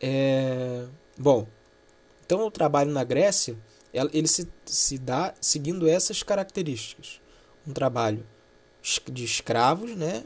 É, 0.00 0.86
bom, 1.16 1.46
então 2.26 2.46
o 2.46 2.50
trabalho 2.50 2.90
na 2.90 3.04
Grécia 3.04 3.56
ele 3.92 4.28
se, 4.28 4.48
se 4.64 4.98
dá 4.98 5.34
seguindo 5.40 5.88
essas 5.88 6.22
características. 6.22 7.20
Um 7.66 7.72
trabalho 7.72 8.24
de 9.12 9.24
escravos, 9.24 9.96
né? 9.96 10.24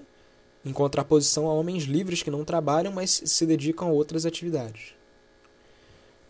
em 0.64 0.72
contraposição 0.72 1.46
a 1.46 1.52
homens 1.52 1.84
livres 1.84 2.22
que 2.22 2.30
não 2.30 2.44
trabalham, 2.44 2.92
mas 2.92 3.22
se 3.24 3.44
dedicam 3.44 3.88
a 3.88 3.92
outras 3.92 4.24
atividades. 4.24 4.94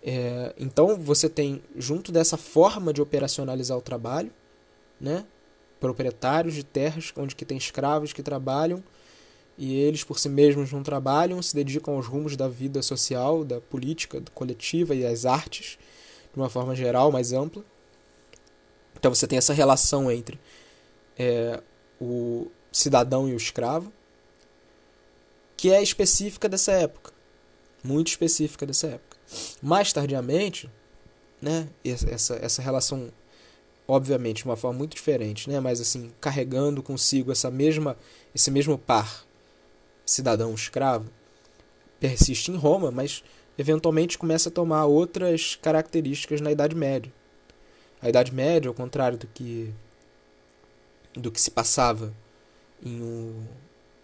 É, 0.03 0.53
então 0.59 0.99
você 0.99 1.29
tem, 1.29 1.62
junto 1.76 2.11
dessa 2.11 2.37
forma 2.37 2.93
de 2.93 3.00
operacionalizar 3.00 3.79
o 3.79 3.83
trabalho, 3.83 4.33
né? 5.00 5.25
proprietários 5.81 6.55
de 6.55 6.64
terras 6.64 7.12
onde 7.17 7.37
que 7.37 7.45
tem 7.45 7.57
escravos 7.57 8.12
que 8.12 8.23
trabalham 8.23 8.83
e 9.57 9.75
eles 9.75 10.03
por 10.03 10.19
si 10.19 10.29
mesmos 10.29 10.73
não 10.73 10.83
trabalham, 10.83 11.41
se 11.41 11.55
dedicam 11.55 11.95
aos 11.95 12.07
rumos 12.07 12.37
da 12.37 12.49
vida 12.49 12.83
social, 12.83 13.45
da 13.45 13.61
política 13.61 14.23
coletiva 14.35 14.95
e 14.95 15.07
às 15.07 15.25
artes, 15.25 15.79
de 16.35 16.41
uma 16.41 16.50
forma 16.50 16.75
geral, 16.75 17.11
mais 17.12 17.33
ampla. 17.33 17.64
Então 18.97 19.14
você 19.14 19.26
tem 19.26 19.38
essa 19.38 19.53
relação 19.53 20.11
entre 20.11 20.38
é, 21.17 21.62
o 22.00 22.50
cidadão 22.73 23.29
e 23.29 23.33
o 23.33 23.37
escravo, 23.37 23.93
que 25.57 25.71
é 25.71 25.83
específica 25.83 26.49
dessa 26.49 26.73
época, 26.73 27.12
muito 27.83 28.09
específica 28.09 28.67
dessa 28.67 28.88
época. 28.88 29.17
Mais 29.62 29.93
tardiamente, 29.93 30.69
né, 31.41 31.69
essa, 31.85 32.35
essa 32.37 32.61
relação, 32.61 33.12
obviamente, 33.87 34.38
de 34.38 34.45
uma 34.45 34.57
forma 34.57 34.79
muito 34.79 34.97
diferente, 34.97 35.49
né, 35.49 35.61
mas 35.61 35.81
assim, 35.81 36.12
carregando 36.21 36.83
consigo 36.83 37.31
essa 37.31 37.50
mesma, 37.50 37.97
esse 38.35 38.50
mesmo 38.50 38.76
par 38.76 39.25
cidadão 40.05 40.53
escravo, 40.53 41.09
persiste 42.00 42.50
em 42.50 42.57
Roma, 42.57 42.91
mas 42.91 43.23
eventualmente 43.58 44.18
começa 44.18 44.49
a 44.49 44.52
tomar 44.52 44.84
outras 44.87 45.56
características 45.56 46.40
na 46.40 46.50
Idade 46.50 46.75
Média. 46.75 47.12
A 48.00 48.08
Idade 48.08 48.34
Média, 48.34 48.68
ao 48.68 48.75
contrário 48.75 49.18
do 49.18 49.26
que 49.26 49.73
do 51.16 51.30
que 51.30 51.40
se 51.40 51.50
passava 51.50 52.12
em, 52.84 53.46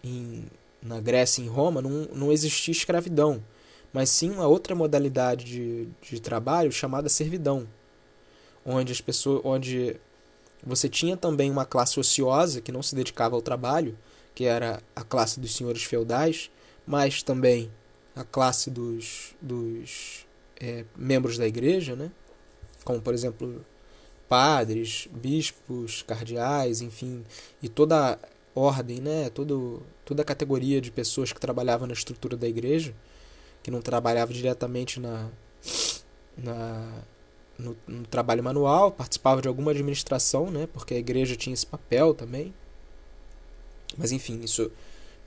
em, 0.01 0.45
na 0.81 0.99
Grécia 0.99 1.41
e 1.41 1.45
em 1.45 1.49
Roma, 1.49 1.81
não, 1.81 2.07
não 2.13 2.31
existia 2.31 2.71
escravidão, 2.71 3.43
mas 3.91 4.09
sim 4.09 4.31
uma 4.31 4.47
outra 4.47 4.73
modalidade 4.73 5.43
de, 5.43 5.89
de 6.01 6.21
trabalho 6.21 6.71
chamada 6.71 7.09
servidão, 7.09 7.67
onde 8.65 8.93
as 8.93 9.01
pessoas, 9.01 9.41
onde 9.43 9.99
você 10.63 10.87
tinha 10.87 11.17
também 11.17 11.51
uma 11.51 11.65
classe 11.65 11.99
ociosa 11.99 12.61
que 12.61 12.71
não 12.71 12.81
se 12.81 12.95
dedicava 12.95 13.35
ao 13.35 13.41
trabalho, 13.41 13.97
que 14.33 14.45
era 14.45 14.81
a 14.95 15.03
classe 15.03 15.39
dos 15.39 15.53
senhores 15.53 15.83
feudais, 15.83 16.49
mas 16.87 17.21
também 17.21 17.69
a 18.15 18.23
classe 18.23 18.69
dos, 18.69 19.35
dos 19.41 20.25
é, 20.59 20.85
membros 20.95 21.37
da 21.37 21.47
igreja, 21.47 21.95
né? 21.95 22.11
como 22.83 23.01
por 23.01 23.13
exemplo 23.13 23.63
padres, 24.27 25.09
bispos, 25.11 26.03
cardeais, 26.03 26.81
enfim, 26.81 27.23
e 27.61 27.67
toda 27.67 28.13
a 28.13 28.19
ordem, 28.55 29.01
né? 29.01 29.29
Todo, 29.29 29.83
toda 30.05 30.21
a 30.21 30.25
categoria 30.25 30.79
de 30.79 30.89
pessoas 30.89 31.33
que 31.33 31.39
trabalhavam 31.39 31.85
na 31.85 31.93
estrutura 31.93 32.37
da 32.37 32.47
igreja, 32.47 32.95
que 33.61 33.69
não 33.69 33.81
trabalhava 33.81 34.33
diretamente 34.33 35.01
na, 35.01 35.29
na 36.37 37.03
no, 37.59 37.77
no, 37.85 38.07
trabalho 38.07 38.41
manual, 38.41 38.91
participava 38.91 39.41
de 39.41 39.49
alguma 39.49 39.71
administração, 39.71 40.49
né? 40.49 40.67
Porque 40.71 40.93
a 40.93 40.97
igreja 40.97 41.35
tinha 41.35 41.53
esse 41.53 41.65
papel 41.65 42.13
também. 42.13 42.53
Mas 43.97 44.13
enfim, 44.13 44.39
isso 44.41 44.71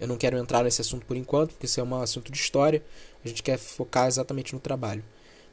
eu 0.01 0.09
não 0.09 0.17
quero 0.17 0.37
entrar 0.37 0.65
nesse 0.65 0.81
assunto 0.81 1.07
por 1.07 1.17
enquanto, 1.17 1.51
porque 1.51 1.67
isso 1.67 1.81
é 1.81 1.83
um 1.83 2.01
assunto 2.01 2.31
de 2.31 2.39
história. 2.39 2.83
A 3.25 3.29
gente 3.29 3.43
quer 3.43 3.59
focar 3.59 4.07
exatamente 4.07 4.53
no 4.53 4.61
trabalho. 4.61 5.05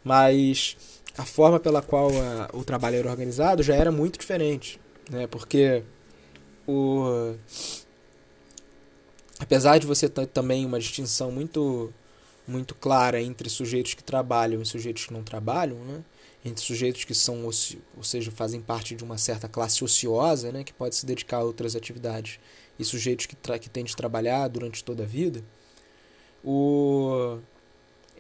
Mas 0.04 0.76
a 1.18 1.26
forma 1.26 1.60
pela 1.60 1.82
qual 1.82 2.10
a, 2.10 2.50
o 2.54 2.64
trabalho 2.64 2.98
era 2.98 3.10
organizado 3.10 3.62
já 3.62 3.76
era 3.76 3.92
muito 3.92 4.20
diferente, 4.20 4.80
né? 5.10 5.28
Porque 5.28 5.84
o 6.68 7.36
apesar 9.40 9.78
de 9.78 9.88
você 9.88 10.08
ter 10.08 10.28
também 10.28 10.66
uma 10.66 10.80
distinção 10.80 11.32
muito 11.32 11.94
muito 12.48 12.74
clara 12.76 13.22
entre 13.22 13.50
sujeitos 13.50 13.94
que 13.94 14.04
trabalham 14.04 14.62
e 14.62 14.66
sujeitos 14.66 15.06
que 15.06 15.14
não 15.14 15.24
trabalham, 15.24 15.78
né? 15.86 16.04
Entre 16.44 16.64
sujeitos 16.64 17.04
que 17.04 17.14
são, 17.14 17.46
ou 17.46 18.04
seja, 18.04 18.32
fazem 18.32 18.60
parte 18.60 18.96
de 18.96 19.04
uma 19.04 19.18
certa 19.18 19.48
classe 19.48 19.84
ociosa, 19.84 20.52
né? 20.52 20.64
Que 20.64 20.74
pode 20.74 20.96
se 20.96 21.06
dedicar 21.06 21.38
a 21.38 21.44
outras 21.44 21.76
atividades, 21.76 22.40
e 22.82 22.86
sujeitos 22.86 23.26
que, 23.26 23.36
que 23.36 23.70
têm 23.70 23.84
de 23.84 23.96
trabalhar 23.96 24.48
durante 24.48 24.84
toda 24.84 25.04
a 25.04 25.06
vida, 25.06 25.44
o 26.44 27.40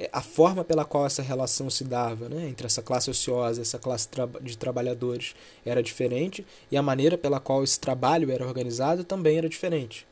é, 0.01 0.09
a 0.11 0.21
forma 0.21 0.63
pela 0.63 0.83
qual 0.83 1.05
essa 1.05 1.21
relação 1.21 1.69
se 1.69 1.83
dava 1.83 2.27
né, 2.27 2.47
entre 2.47 2.65
essa 2.65 2.81
classe 2.81 3.09
ociosa 3.09 3.59
e 3.59 3.63
essa 3.63 3.77
classe 3.77 4.07
de 4.41 4.57
trabalhadores 4.57 5.35
era 5.65 5.83
diferente 5.83 6.45
e 6.71 6.77
a 6.77 6.81
maneira 6.81 7.17
pela 7.17 7.39
qual 7.39 7.63
esse 7.63 7.79
trabalho 7.79 8.31
era 8.31 8.45
organizado 8.45 9.03
também 9.03 9.37
era 9.37 9.47
diferente. 9.47 10.07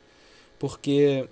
Porque, 0.60 1.27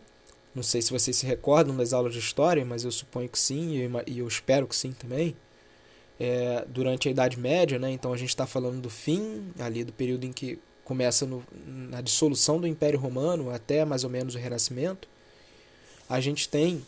não 0.55 0.63
sei 0.63 0.81
se 0.81 0.91
vocês 0.91 1.17
se 1.17 1.25
recordam 1.25 1.75
das 1.75 1.93
aulas 1.93 2.13
de 2.13 2.19
história, 2.19 2.65
mas 2.65 2.83
eu 2.83 2.91
suponho 2.91 3.29
que 3.29 3.37
sim 3.37 3.71
e 3.75 3.81
eu, 3.81 3.91
e 4.07 4.19
eu 4.19 4.27
espero 4.27 4.65
que 4.65 4.75
sim 4.75 4.91
também. 4.91 5.35
É, 6.19 6.65
durante 6.67 7.07
a 7.07 7.11
Idade 7.11 7.39
Média, 7.39 7.77
né, 7.77 7.91
então 7.91 8.11
a 8.11 8.17
gente 8.17 8.29
está 8.29 8.47
falando 8.47 8.81
do 8.81 8.89
fim, 8.89 9.51
ali 9.59 9.83
do 9.83 9.93
período 9.93 10.25
em 10.25 10.31
que 10.33 10.57
começa 10.87 11.25
no, 11.25 11.43
na 11.65 11.99
dissolução 11.99 12.61
do 12.61 12.65
Império 12.65 12.97
Romano 12.97 13.49
até 13.49 13.83
mais 13.83 14.05
ou 14.05 14.09
menos 14.09 14.35
o 14.35 14.37
Renascimento, 14.37 15.05
a 16.09 16.21
gente 16.21 16.47
tem 16.47 16.81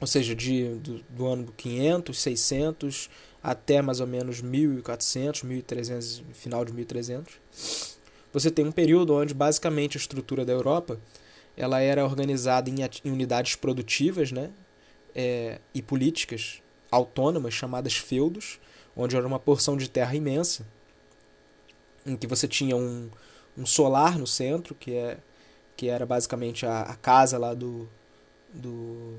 ou 0.00 0.06
seja, 0.06 0.32
de, 0.32 0.76
do, 0.76 1.00
do 1.08 1.26
ano 1.26 1.52
500, 1.56 2.16
600 2.16 3.10
até 3.42 3.82
mais 3.82 3.98
ou 3.98 4.06
menos 4.06 4.40
1400, 4.40 5.42
1300, 5.42 6.22
final 6.34 6.64
de 6.64 6.72
1300. 6.72 7.34
Você 8.32 8.48
tem 8.48 8.64
um 8.64 8.70
período 8.70 9.12
onde 9.12 9.34
basicamente 9.34 9.96
a 9.96 10.00
estrutura 10.00 10.44
da 10.44 10.52
Europa 10.52 11.00
ela 11.56 11.80
era 11.80 12.04
organizada 12.04 12.70
em, 12.70 12.76
em 13.04 13.10
unidades 13.10 13.56
produtivas 13.56 14.30
né, 14.30 14.50
é, 15.16 15.58
e 15.74 15.82
políticas 15.82 16.62
autônomas 16.92 17.54
chamadas 17.54 17.96
feudos, 17.96 18.60
onde 18.96 19.16
era 19.16 19.26
uma 19.26 19.40
porção 19.40 19.76
de 19.76 19.90
terra 19.90 20.14
imensa, 20.14 20.64
em 22.08 22.16
que 22.16 22.26
você 22.26 22.48
tinha 22.48 22.76
um, 22.76 23.10
um 23.56 23.66
solar 23.66 24.18
no 24.18 24.26
centro, 24.26 24.74
que, 24.74 24.94
é, 24.94 25.18
que 25.76 25.88
era 25.88 26.06
basicamente 26.06 26.66
a, 26.66 26.82
a 26.82 26.96
casa 26.96 27.38
lá 27.38 27.54
do, 27.54 27.88
do 28.52 29.14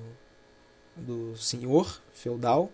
do 1.00 1.36
senhor 1.38 2.02
feudal. 2.14 2.72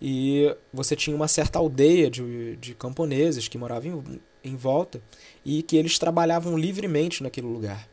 E 0.00 0.54
você 0.72 0.94
tinha 0.94 1.16
uma 1.16 1.28
certa 1.28 1.58
aldeia 1.58 2.10
de, 2.10 2.56
de 2.56 2.74
camponeses 2.74 3.48
que 3.48 3.56
moravam 3.56 4.04
em, 4.44 4.52
em 4.52 4.56
volta 4.56 5.00
e 5.44 5.62
que 5.62 5.76
eles 5.76 5.98
trabalhavam 5.98 6.58
livremente 6.58 7.22
naquele 7.22 7.46
lugar. 7.46 7.88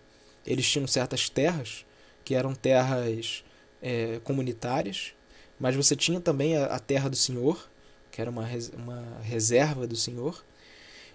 Eles 0.46 0.70
tinham 0.70 0.88
certas 0.88 1.30
terras, 1.30 1.86
que 2.26 2.36
eram 2.36 2.54
terras 2.54 3.44
é, 3.82 4.20
comunitárias, 4.24 5.14
mas 5.60 5.76
você 5.76 5.96
tinha 5.96 6.20
também 6.20 6.58
a, 6.58 6.66
a 6.66 6.80
terra 6.80 7.10
do 7.10 7.16
senhor, 7.16 7.70
que 8.12 8.20
era 8.20 8.30
uma, 8.30 8.48
uma 8.74 9.22
reserva 9.22 9.88
do 9.88 9.96
senhor. 9.96 10.44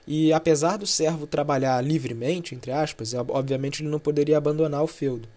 E 0.06 0.32
apesar 0.32 0.76
do 0.76 0.86
servo 0.86 1.26
trabalhar 1.26 1.82
livremente, 1.82 2.54
entre 2.54 2.70
aspas, 2.70 3.12
obviamente 3.14 3.82
ele 3.82 3.88
não 3.88 3.98
poderia 3.98 4.38
abandonar 4.38 4.82
o 4.82 4.86
feudo 4.86 5.28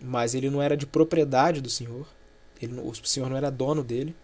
mas 0.00 0.34
ele 0.34 0.50
não 0.50 0.62
era 0.62 0.76
de 0.76 0.86
propriedade 0.86 1.60
do 1.60 1.70
senhor. 1.70 2.06
Ele, 2.60 2.78
o 2.80 2.94
senhor 2.94 3.28
não 3.28 3.36
era 3.36 3.50
dono 3.50 3.82
dele. 3.82 4.14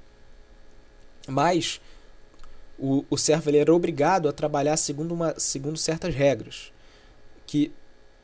Mas 1.26 1.80
o, 2.78 3.04
o 3.08 3.16
servo 3.16 3.50
ele 3.50 3.58
era 3.58 3.74
obrigado 3.74 4.28
a 4.28 4.32
trabalhar 4.32 4.76
segundo, 4.76 5.12
uma, 5.12 5.38
segundo 5.38 5.76
certas 5.76 6.14
regras 6.14 6.72
que 7.46 7.70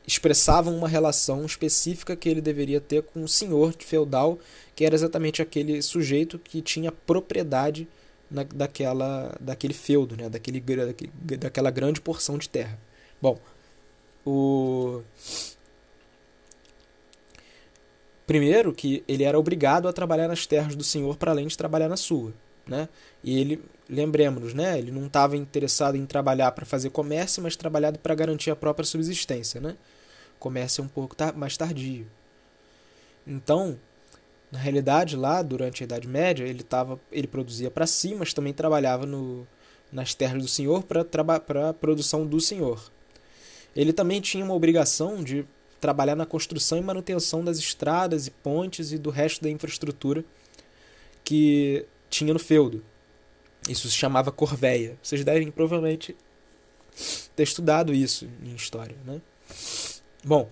expressavam 0.05 0.75
uma 0.75 0.87
relação 0.87 1.45
específica 1.45 2.15
que 2.15 2.27
ele 2.27 2.41
deveria 2.41 2.81
ter 2.81 3.03
com 3.03 3.23
o 3.23 3.27
senhor 3.27 3.75
feudal, 3.77 4.39
que 4.75 4.83
era 4.83 4.95
exatamente 4.95 5.41
aquele 5.41 5.81
sujeito 5.81 6.39
que 6.39 6.61
tinha 6.61 6.91
propriedade 6.91 7.87
na, 8.29 8.43
daquela, 8.43 9.35
daquele 9.39 9.73
feudo, 9.73 10.15
né? 10.15 10.29
daquele, 10.29 10.63
daquela 11.37 11.71
grande 11.71 12.01
porção 12.01 12.37
de 12.37 12.49
terra. 12.49 12.77
Bom, 13.21 13.39
o 14.25 15.01
Primeiro, 18.29 18.71
que 18.71 19.03
ele 19.07 19.23
era 19.23 19.39
obrigado 19.39 19.87
a 19.87 19.91
trabalhar 19.91 20.27
nas 20.27 20.45
terras 20.45 20.75
do 20.75 20.83
Senhor 20.83 21.17
para 21.17 21.31
além 21.31 21.47
de 21.47 21.57
trabalhar 21.57 21.89
na 21.89 21.97
sua. 21.97 22.31
Né? 22.67 22.87
E 23.23 23.39
ele, 23.39 23.59
lembremos, 23.89 24.53
né? 24.53 24.77
ele 24.77 24.91
não 24.91 25.07
estava 25.07 25.35
interessado 25.35 25.95
em 25.95 26.05
trabalhar 26.05 26.51
para 26.51 26.63
fazer 26.63 26.91
comércio, 26.91 27.41
mas 27.41 27.55
trabalhado 27.55 27.97
para 27.97 28.13
garantir 28.13 28.51
a 28.51 28.55
própria 28.55 28.85
subsistência. 28.85 29.59
Né? 29.59 29.75
Comércio 30.37 30.83
é 30.83 30.85
um 30.85 30.87
pouco 30.87 31.15
mais 31.35 31.57
tardio. 31.57 32.05
Então, 33.25 33.79
na 34.51 34.59
realidade, 34.59 35.15
lá 35.15 35.41
durante 35.41 35.83
a 35.83 35.85
Idade 35.85 36.07
Média, 36.07 36.43
ele, 36.43 36.63
tava, 36.63 36.99
ele 37.11 37.27
produzia 37.27 37.69
para 37.69 37.85
si, 37.85 38.15
mas 38.15 38.33
também 38.33 38.53
trabalhava 38.53 39.05
no, 39.05 39.47
nas 39.91 40.13
terras 40.13 40.41
do 40.41 40.47
Senhor 40.47 40.83
para 40.83 41.69
a 41.69 41.73
produção 41.73 42.25
do 42.25 42.39
Senhor. 42.41 42.91
Ele 43.75 43.93
também 43.93 44.19
tinha 44.19 44.43
uma 44.43 44.55
obrigação 44.55 45.23
de 45.23 45.45
trabalhar 45.79 46.15
na 46.15 46.25
construção 46.25 46.77
e 46.77 46.81
manutenção 46.81 47.43
das 47.43 47.57
estradas 47.57 48.27
e 48.27 48.31
pontes 48.31 48.91
e 48.91 48.97
do 48.97 49.09
resto 49.09 49.41
da 49.43 49.49
infraestrutura 49.49 50.25
que 51.23 51.85
tinha 52.09 52.33
no 52.33 52.39
feudo. 52.39 52.83
Isso 53.67 53.87
se 53.87 53.95
chamava 53.95 54.31
corveia. 54.31 54.97
Vocês 55.01 55.23
devem 55.23 55.51
provavelmente 55.51 56.15
ter 57.35 57.43
estudado 57.43 57.93
isso 57.93 58.27
em 58.43 58.55
história, 58.55 58.97
né? 59.05 59.21
Bom, 60.23 60.49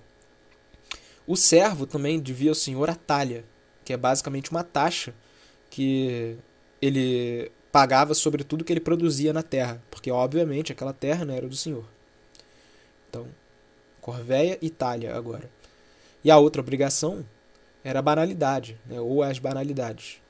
o 1.25 1.35
servo 1.35 1.85
também 1.85 2.19
devia 2.19 2.51
ao 2.51 2.55
senhor 2.55 2.89
a 2.89 2.95
talha, 2.95 3.43
que 3.87 3.93
é 3.93 3.97
basicamente 3.97 4.51
uma 4.51 4.65
taxa 4.65 5.13
que 5.69 6.35
ele 6.81 7.49
pagava 7.71 8.13
sobre 8.13 8.43
tudo 8.43 8.65
que 8.65 8.73
ele 8.73 8.81
produzia 8.81 9.31
na 9.31 9.41
terra, 9.41 9.81
porque 9.89 10.11
obviamente 10.11 10.73
aquela 10.73 10.91
terra 10.91 11.23
não 11.23 11.33
era 11.33 11.47
do 11.47 11.55
senhor. 11.55 11.85
Então, 13.09 13.25
Corvéia 14.01 14.57
Itália 14.61 15.15
agora. 15.15 15.49
E 16.21 16.29
a 16.29 16.37
outra 16.37 16.61
obrigação 16.61 17.25
era 17.81 17.99
a 17.99 18.01
banalidade, 18.01 18.77
né, 18.85 18.99
ou 18.99 19.23
as 19.23 19.39
banalidades, 19.39 20.21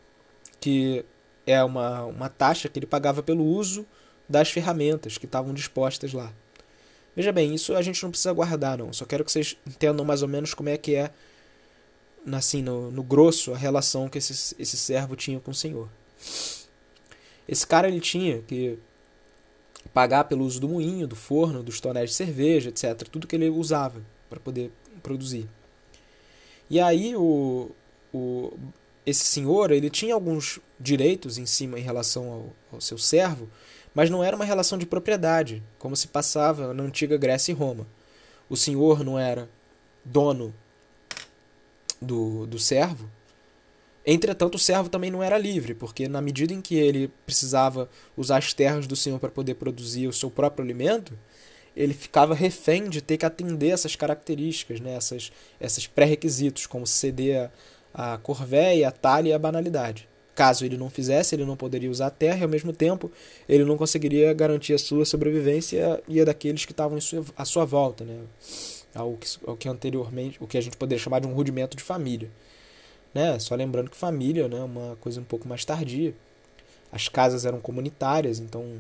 que 0.62 1.04
é 1.44 1.64
uma, 1.64 2.06
uma 2.06 2.30
taxa 2.30 2.70
que 2.70 2.78
ele 2.78 2.86
pagava 2.86 3.24
pelo 3.24 3.44
uso 3.44 3.88
das 4.30 4.52
ferramentas 4.52 5.18
que 5.18 5.26
estavam 5.26 5.52
dispostas 5.52 6.14
lá. 6.14 6.32
Veja 7.16 7.32
bem, 7.32 7.56
isso 7.56 7.76
a 7.76 7.82
gente 7.82 8.04
não 8.04 8.12
precisa 8.12 8.32
guardar, 8.34 8.78
não. 8.78 8.94
Só 8.94 9.04
quero 9.04 9.26
que 9.26 9.32
vocês 9.32 9.58
entendam 9.66 10.06
mais 10.06 10.22
ou 10.22 10.28
menos 10.28 10.54
como 10.54 10.70
é 10.70 10.78
que 10.78 10.94
é, 10.94 11.10
assim, 12.36 12.62
no, 12.62 12.92
no 12.92 13.04
grosso, 13.04 13.54
a 13.54 13.58
relação 13.58 14.10
que 14.10 14.18
esse, 14.18 14.56
esse 14.60 14.78
servo 14.78 15.16
tinha 15.16 15.40
com 15.40 15.52
o 15.52 15.56
Senhor. 15.56 15.90
Esse 17.48 17.66
cara, 17.66 17.88
ele 17.88 18.02
tinha 18.02 18.42
que 18.42 18.78
pagar 19.94 20.26
pelo 20.26 20.46
uso 20.46 20.60
do 20.60 20.68
moinho, 20.68 21.08
do 21.08 21.16
forno, 21.16 21.64
dos 21.64 21.80
tonéis 21.80 22.10
de 22.10 22.16
cerveja, 22.16 22.70
etc. 22.70 23.08
Tudo 23.10 23.28
que 23.28 23.36
ele 23.36 23.50
usava 23.50 24.02
para 24.30 24.40
poder 24.40 24.72
produzir. 25.02 25.48
E 26.70 26.80
aí 26.80 27.16
o, 27.16 27.72
o, 28.14 28.54
esse 29.06 29.24
senhor 29.24 29.72
ele 29.72 29.90
tinha 29.90 30.14
alguns 30.14 30.60
direitos 30.78 31.38
em 31.38 31.46
cima 31.46 31.80
em 31.80 31.82
relação 31.82 32.30
ao, 32.30 32.54
ao 32.74 32.82
seu 32.82 32.98
servo, 32.98 33.50
mas 33.96 34.10
não 34.10 34.24
era 34.24 34.36
uma 34.36 34.46
relação 34.46 34.78
de 34.78 34.86
propriedade, 34.86 35.64
como 35.80 35.96
se 35.96 36.10
passava 36.10 36.74
na 36.74 36.84
antiga 36.84 37.18
Grécia 37.18 37.52
e 37.52 37.56
Roma. 37.56 37.88
O 38.50 38.58
senhor 38.58 39.04
não 39.04 39.18
era 39.18 39.50
dono 40.04 40.54
do, 42.02 42.46
do 42.46 42.60
servo. 42.60 43.10
Entretanto, 44.06 44.56
o 44.56 44.60
servo 44.60 44.88
também 44.88 45.12
não 45.12 45.22
era 45.22 45.38
livre, 45.38 45.74
porque 45.74 46.08
na 46.08 46.22
medida 46.22 46.54
em 46.54 46.62
que 46.62 46.76
ele 46.76 47.12
precisava 47.26 47.90
usar 48.16 48.38
as 48.38 48.54
terras 48.54 48.88
do 48.88 48.96
senhor 48.96 49.20
para 49.20 49.30
poder 49.30 49.56
produzir 49.56 50.08
o 50.08 50.14
seu 50.14 50.32
próprio 50.32 50.64
alimento, 50.64 51.14
ele 51.76 51.94
ficava 51.94 52.34
refém 52.34 52.90
de 52.90 53.02
ter 53.02 53.18
que 53.18 53.26
atender 53.26 53.70
essas 53.70 53.96
características, 53.96 54.80
né? 54.80 54.96
essas, 54.96 55.32
esses 55.60 55.86
pré-requisitos, 55.86 56.66
como 56.66 56.88
ceder 56.88 57.52
a, 57.94 58.14
a 58.14 58.18
corvéia, 58.18 58.88
a 58.88 58.92
talha 58.92 59.30
e 59.30 59.34
a 59.34 59.40
banalidade. 59.40 60.08
Caso 60.34 60.64
ele 60.64 60.78
não 60.78 60.90
fizesse, 60.90 61.36
ele 61.36 61.44
não 61.44 61.58
poderia 61.58 61.92
usar 61.92 62.08
a 62.08 62.12
terra 62.12 62.40
e, 62.40 62.44
ao 62.44 62.50
mesmo 62.50 62.72
tempo, 62.72 63.12
ele 63.50 63.66
não 63.66 63.76
conseguiria 63.76 64.32
garantir 64.34 64.74
a 64.74 64.78
sua 64.78 65.04
sobrevivência 65.04 66.02
e 66.08 66.22
a 66.22 66.26
daqueles 66.26 66.64
que 66.64 66.72
estavam 66.72 66.98
à 67.36 67.44
sua 67.44 67.66
volta. 67.66 68.06
Né? 68.06 68.20
Ao 68.98 69.14
que, 69.16 69.28
ao 69.46 69.56
que 69.56 69.70
anteriormente, 69.70 70.38
o 70.42 70.48
que 70.48 70.58
a 70.58 70.62
gente 70.62 70.76
poderia 70.76 71.02
chamar 71.02 71.20
de 71.20 71.28
um 71.28 71.34
rudimento 71.34 71.78
de 71.78 71.84
família. 71.84 72.30
Né? 73.14 73.38
Só 73.40 73.56
lembrando 73.56 73.90
que 73.90 73.98
família 73.98 74.46
é 74.46 74.48
né, 74.48 74.60
uma 74.60 74.96
coisa 74.98 75.22
um 75.22 75.24
pouco 75.24 75.48
mais 75.48 75.64
tardia. 75.64 76.14
As 76.92 77.08
casas 77.08 77.46
eram 77.46 77.60
comunitárias, 77.60 78.40
então 78.40 78.80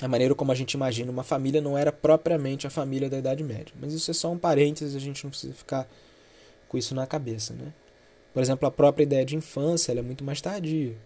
a 0.00 0.08
maneira 0.08 0.34
como 0.34 0.50
a 0.52 0.54
gente 0.54 0.72
imagina 0.72 1.10
uma 1.10 1.22
família 1.22 1.60
não 1.60 1.78
era 1.78 1.92
propriamente 1.92 2.66
a 2.66 2.70
família 2.70 3.08
da 3.08 3.18
Idade 3.18 3.42
Média. 3.42 3.74
Mas 3.80 3.92
isso 3.92 4.10
é 4.10 4.14
só 4.14 4.30
um 4.30 4.38
parênteses, 4.38 4.94
a 4.94 4.98
gente 4.98 5.24
não 5.24 5.30
precisa 5.30 5.54
ficar 5.54 5.88
com 6.68 6.76
isso 6.76 6.94
na 6.94 7.06
cabeça. 7.06 7.54
Né? 7.54 7.72
Por 8.32 8.42
exemplo, 8.42 8.66
a 8.66 8.70
própria 8.70 9.04
ideia 9.04 9.24
de 9.24 9.36
infância 9.36 9.92
é 9.92 10.02
muito 10.02 10.24
mais 10.24 10.40
tardia. 10.40 10.96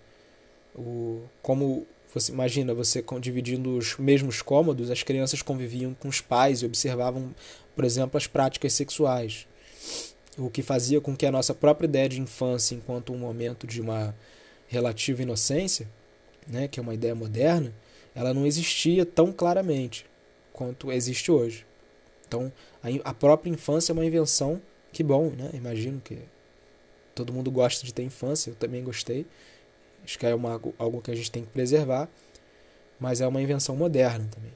O, 0.74 1.22
como 1.42 1.86
você 2.12 2.32
imagina 2.32 2.72
você 2.72 3.04
dividindo 3.20 3.76
os 3.76 3.96
mesmos 3.98 4.40
cômodos, 4.40 4.90
as 4.90 5.02
crianças 5.02 5.42
conviviam 5.42 5.94
com 5.94 6.08
os 6.08 6.20
pais 6.20 6.62
e 6.62 6.66
observavam 6.66 7.34
por 7.78 7.84
exemplo, 7.84 8.18
as 8.18 8.26
práticas 8.26 8.72
sexuais, 8.72 9.46
o 10.36 10.50
que 10.50 10.62
fazia 10.62 11.00
com 11.00 11.14
que 11.14 11.24
a 11.24 11.30
nossa 11.30 11.54
própria 11.54 11.86
ideia 11.86 12.08
de 12.08 12.20
infância, 12.20 12.74
enquanto 12.74 13.12
um 13.12 13.18
momento 13.18 13.68
de 13.68 13.80
uma 13.80 14.12
relativa 14.66 15.22
inocência, 15.22 15.88
né, 16.44 16.66
que 16.66 16.80
é 16.80 16.82
uma 16.82 16.92
ideia 16.92 17.14
moderna, 17.14 17.72
ela 18.16 18.34
não 18.34 18.44
existia 18.44 19.06
tão 19.06 19.32
claramente 19.32 20.04
quanto 20.52 20.90
existe 20.90 21.30
hoje. 21.30 21.64
Então, 22.26 22.52
a, 23.04 23.14
própria 23.14 23.48
infância 23.48 23.92
é 23.92 23.94
uma 23.94 24.04
invenção 24.04 24.60
que 24.92 25.04
bom, 25.04 25.30
né? 25.30 25.50
Imagino 25.54 26.00
que 26.00 26.18
todo 27.14 27.32
mundo 27.32 27.48
gosta 27.48 27.86
de 27.86 27.94
ter 27.94 28.02
infância, 28.02 28.50
eu 28.50 28.56
também 28.56 28.82
gostei. 28.82 29.24
Acho 30.02 30.18
que 30.18 30.26
é 30.26 30.34
uma, 30.34 30.60
algo 30.78 31.00
que 31.00 31.12
a 31.12 31.14
gente 31.14 31.30
tem 31.30 31.44
que 31.44 31.50
preservar, 31.50 32.08
mas 32.98 33.20
é 33.20 33.26
uma 33.28 33.40
invenção 33.40 33.76
moderna 33.76 34.28
também. 34.34 34.50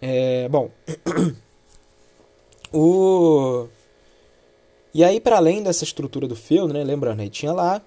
É, 0.00 0.48
bom, 0.48 0.70
O... 2.72 3.66
E 4.92 5.04
aí, 5.04 5.20
para 5.20 5.36
além 5.36 5.62
dessa 5.62 5.84
estrutura 5.84 6.26
do 6.26 6.34
feudo, 6.34 6.72
né, 6.72 6.82
lembrando, 6.82 7.20
aí 7.20 7.30
tinha 7.30 7.52
lá, 7.52 7.82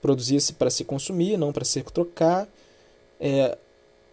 produzia-se 0.00 0.54
para 0.54 0.70
se 0.70 0.84
consumir, 0.84 1.36
não 1.36 1.52
para 1.52 1.64
se 1.64 1.82
trocar. 1.82 2.48
É, 3.20 3.56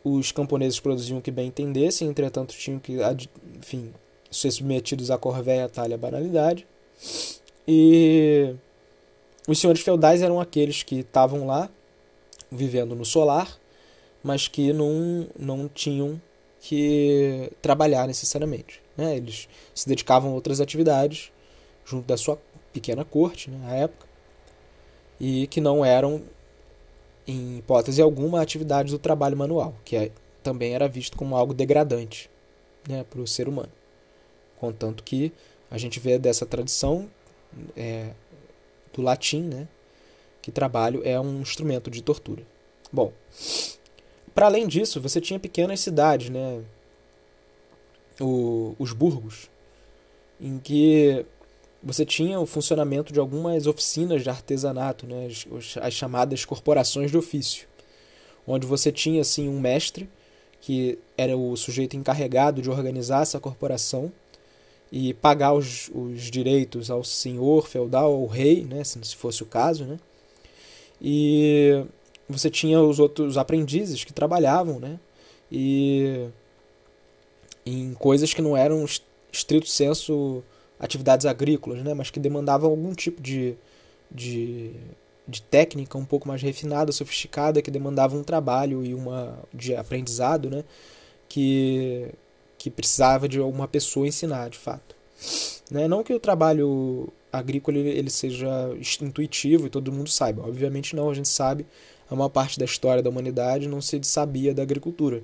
os 0.03 0.31
camponeses 0.31 0.79
produziam 0.79 1.19
o 1.19 1.21
que 1.21 1.31
bem 1.31 1.47
entendessem, 1.47 2.07
entretanto 2.07 2.53
tinham 2.53 2.79
que 2.79 2.97
enfim, 3.57 3.93
ser 4.31 4.51
submetidos 4.51 5.11
à 5.11 5.17
corvéia, 5.17 5.69
talha, 5.69 5.97
banalidade. 5.97 6.65
E 7.67 8.55
os 9.47 9.59
senhores 9.59 9.81
feudais 9.81 10.21
eram 10.21 10.39
aqueles 10.39 10.83
que 10.83 10.99
estavam 10.99 11.45
lá, 11.45 11.69
vivendo 12.51 12.95
no 12.95 13.05
solar, 13.05 13.57
mas 14.23 14.47
que 14.47 14.73
não, 14.73 15.27
não 15.37 15.67
tinham 15.67 16.21
que 16.59 17.51
trabalhar 17.61 18.07
necessariamente. 18.07 18.80
Né? 18.97 19.17
Eles 19.17 19.47
se 19.73 19.87
dedicavam 19.87 20.31
a 20.31 20.33
outras 20.33 20.59
atividades 20.59 21.31
junto 21.85 22.07
da 22.07 22.17
sua 22.17 22.39
pequena 22.71 23.03
corte, 23.03 23.49
né, 23.49 23.81
época, 23.81 24.07
e 25.19 25.47
que 25.47 25.59
não 25.61 25.83
eram, 25.83 26.21
em 27.27 27.59
hipótese 27.59 28.01
alguma, 28.01 28.41
atividades 28.41 28.91
do 28.91 28.99
trabalho 28.99 29.37
manual, 29.37 29.75
que 29.83 29.95
é, 29.95 30.11
também 30.41 30.73
era 30.73 30.87
visto 30.87 31.17
como 31.17 31.35
algo 31.35 31.53
degradante 31.53 32.29
né, 32.87 33.03
para 33.03 33.21
o 33.21 33.27
ser 33.27 33.47
humano. 33.47 33.71
Contanto 34.59 35.03
que 35.03 35.31
a 35.69 35.77
gente 35.77 35.99
vê 35.99 36.17
dessa 36.17 36.45
tradição 36.45 37.09
é, 37.75 38.11
do 38.93 39.01
latim, 39.01 39.41
né, 39.41 39.67
que 40.41 40.51
trabalho 40.51 41.01
é 41.03 41.19
um 41.19 41.41
instrumento 41.41 41.91
de 41.91 42.01
tortura. 42.01 42.43
Bom, 42.91 43.11
para 44.33 44.47
além 44.47 44.67
disso, 44.67 44.99
você 44.99 45.21
tinha 45.21 45.39
pequenas 45.39 45.79
cidades, 45.81 46.29
né, 46.29 46.63
o, 48.21 48.75
os 48.77 48.93
burgos, 48.93 49.49
em 50.39 50.59
que 50.59 51.25
você 51.83 52.05
tinha 52.05 52.39
o 52.39 52.45
funcionamento 52.45 53.11
de 53.11 53.19
algumas 53.19 53.65
oficinas 53.67 54.23
de 54.23 54.29
artesanato, 54.29 55.07
né, 55.07 55.27
as, 55.27 55.77
as 55.77 55.93
chamadas 55.93 56.45
corporações 56.45 57.09
de 57.11 57.17
ofício, 57.17 57.67
onde 58.47 58.67
você 58.67 58.91
tinha 58.91 59.21
assim 59.21 59.49
um 59.49 59.59
mestre 59.59 60.09
que 60.61 60.99
era 61.17 61.35
o 61.35 61.57
sujeito 61.57 61.97
encarregado 61.97 62.61
de 62.61 62.69
organizar 62.69 63.23
essa 63.23 63.39
corporação 63.39 64.11
e 64.91 65.13
pagar 65.15 65.53
os, 65.53 65.89
os 65.93 66.29
direitos 66.29 66.91
ao 66.91 67.03
senhor 67.03 67.67
feudal, 67.67 68.13
ao 68.13 68.27
rei, 68.27 68.63
né, 68.63 68.83
se 68.83 69.15
fosse 69.15 69.41
o 69.41 69.45
caso, 69.45 69.85
né? 69.85 69.97
E 71.01 71.83
você 72.29 72.49
tinha 72.49 72.79
os 72.79 72.99
outros 72.99 73.37
aprendizes 73.37 74.03
que 74.03 74.13
trabalhavam, 74.13 74.79
né? 74.79 74.99
E 75.51 76.27
em 77.65 77.93
coisas 77.93 78.33
que 78.33 78.41
não 78.41 78.55
eram 78.55 78.85
estrito 79.31 79.67
senso 79.67 80.43
atividades 80.79 81.25
agrícolas, 81.25 81.83
né, 81.83 81.93
mas 81.93 82.09
que 82.09 82.19
demandavam 82.19 82.69
algum 82.71 82.93
tipo 82.93 83.21
de, 83.21 83.55
de, 84.09 84.71
de 85.27 85.41
técnica 85.43 85.97
um 85.97 86.05
pouco 86.05 86.27
mais 86.27 86.41
refinada, 86.41 86.91
sofisticada, 86.91 87.61
que 87.61 87.69
demandava 87.69 88.17
um 88.17 88.23
trabalho 88.23 88.83
e 88.83 88.95
uma 88.95 89.37
de 89.53 89.75
aprendizado, 89.75 90.49
né, 90.49 90.63
que, 91.29 92.09
que 92.57 92.71
precisava 92.71 93.29
de 93.29 93.37
alguma 93.39 93.67
pessoa 93.67 94.07
ensinar, 94.07 94.49
de 94.49 94.57
fato. 94.57 94.95
Né? 95.69 95.87
Não 95.87 96.03
que 96.03 96.13
o 96.13 96.19
trabalho 96.19 97.09
agrícola 97.31 97.77
ele, 97.77 98.09
seja 98.09 98.49
intuitivo 99.01 99.67
e 99.67 99.69
todo 99.69 99.91
mundo 99.91 100.09
saiba, 100.09 100.41
obviamente 100.41 100.95
não, 100.95 101.09
a 101.09 101.13
gente 101.13 101.29
sabe, 101.29 101.65
a 102.09 102.15
maior 102.15 102.29
parte 102.29 102.57
da 102.59 102.65
história 102.65 103.03
da 103.03 103.09
humanidade 103.09 103.67
não 103.67 103.79
se 103.81 103.99
sabia 104.03 104.53
da 104.53 104.63
agricultura. 104.63 105.23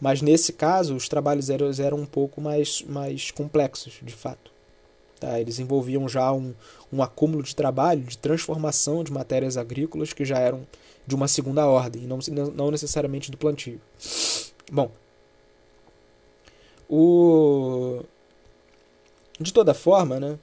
Mas 0.00 0.20
nesse 0.20 0.52
caso, 0.52 0.94
os 0.94 1.08
trabalhos 1.08 1.48
eram, 1.48 1.98
um 1.98 2.06
pouco 2.06 2.40
mais, 2.40 2.82
mais 2.82 3.30
complexos, 3.30 3.94
de 4.02 4.14
fato. 4.14 4.50
Tá? 5.18 5.40
Eles 5.40 5.58
envolviam 5.58 6.06
já 6.08 6.32
um, 6.32 6.54
um 6.92 7.02
acúmulo 7.02 7.42
de 7.42 7.56
trabalho, 7.56 8.02
de 8.02 8.18
transformação 8.18 9.02
de 9.02 9.10
matérias 9.10 9.56
agrícolas 9.56 10.12
que 10.12 10.24
já 10.24 10.38
eram 10.38 10.66
de 11.06 11.14
uma 11.14 11.28
segunda 11.28 11.66
ordem, 11.66 12.02
não, 12.02 12.18
não 12.54 12.70
necessariamente 12.70 13.30
do 13.30 13.38
plantio. 13.38 13.80
Bom, 14.70 14.90
o... 16.88 18.02
de 19.40 19.52
toda 19.52 19.72
forma, 19.72 20.18
né, 20.18 20.38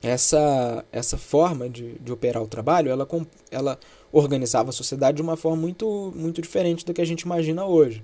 essa, 0.00 0.84
essa 0.92 1.18
forma 1.18 1.68
de, 1.68 1.98
de 1.98 2.12
operar 2.12 2.42
o 2.42 2.48
trabalho, 2.48 2.90
ela, 2.90 3.06
ela 3.50 3.78
organizava 4.12 4.70
a 4.70 4.72
sociedade 4.72 5.16
de 5.16 5.22
uma 5.22 5.36
forma 5.36 5.60
muito, 5.60 6.12
muito 6.14 6.40
diferente 6.40 6.86
do 6.86 6.94
que 6.94 7.02
a 7.02 7.04
gente 7.04 7.22
imagina 7.22 7.66
hoje 7.66 8.02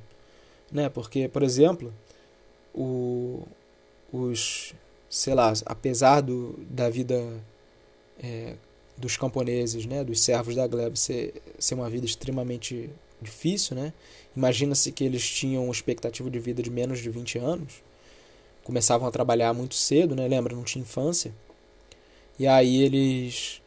né? 0.71 0.89
Porque, 0.89 1.29
por 1.29 1.43
exemplo, 1.43 1.93
o, 2.75 3.43
os, 4.13 4.75
sei 5.09 5.35
lá, 5.35 5.53
apesar 5.67 6.21
do, 6.21 6.59
da 6.71 6.89
vida 6.89 7.23
é, 8.23 8.55
dos 8.97 9.17
camponeses, 9.17 9.87
né, 9.87 10.05
dos 10.05 10.21
servos 10.21 10.55
da 10.55 10.67
gleba 10.67 10.97
ser, 10.97 11.35
ser 11.59 11.75
uma 11.75 11.89
vida 11.89 12.05
extremamente 12.05 12.91
difícil, 13.21 13.77
né? 13.77 13.93
Imagina-se 14.37 14.93
que 14.93 15.05
eles 15.05 15.29
tinham 15.29 15.71
expectativa 15.71 16.31
de 16.31 16.39
vida 16.39 16.63
de 16.63 16.71
menos 16.71 17.01
de 17.01 17.11
20 17.11 17.39
anos, 17.39 17.83
começavam 18.63 19.09
a 19.09 19.11
trabalhar 19.11 19.53
muito 19.53 19.75
cedo, 19.75 20.15
né? 20.15 20.29
Lembra, 20.29 20.55
não 20.55 20.63
tinha 20.63 20.83
infância. 20.83 21.33
E 22.39 22.47
aí 22.47 22.83
eles, 22.83 23.61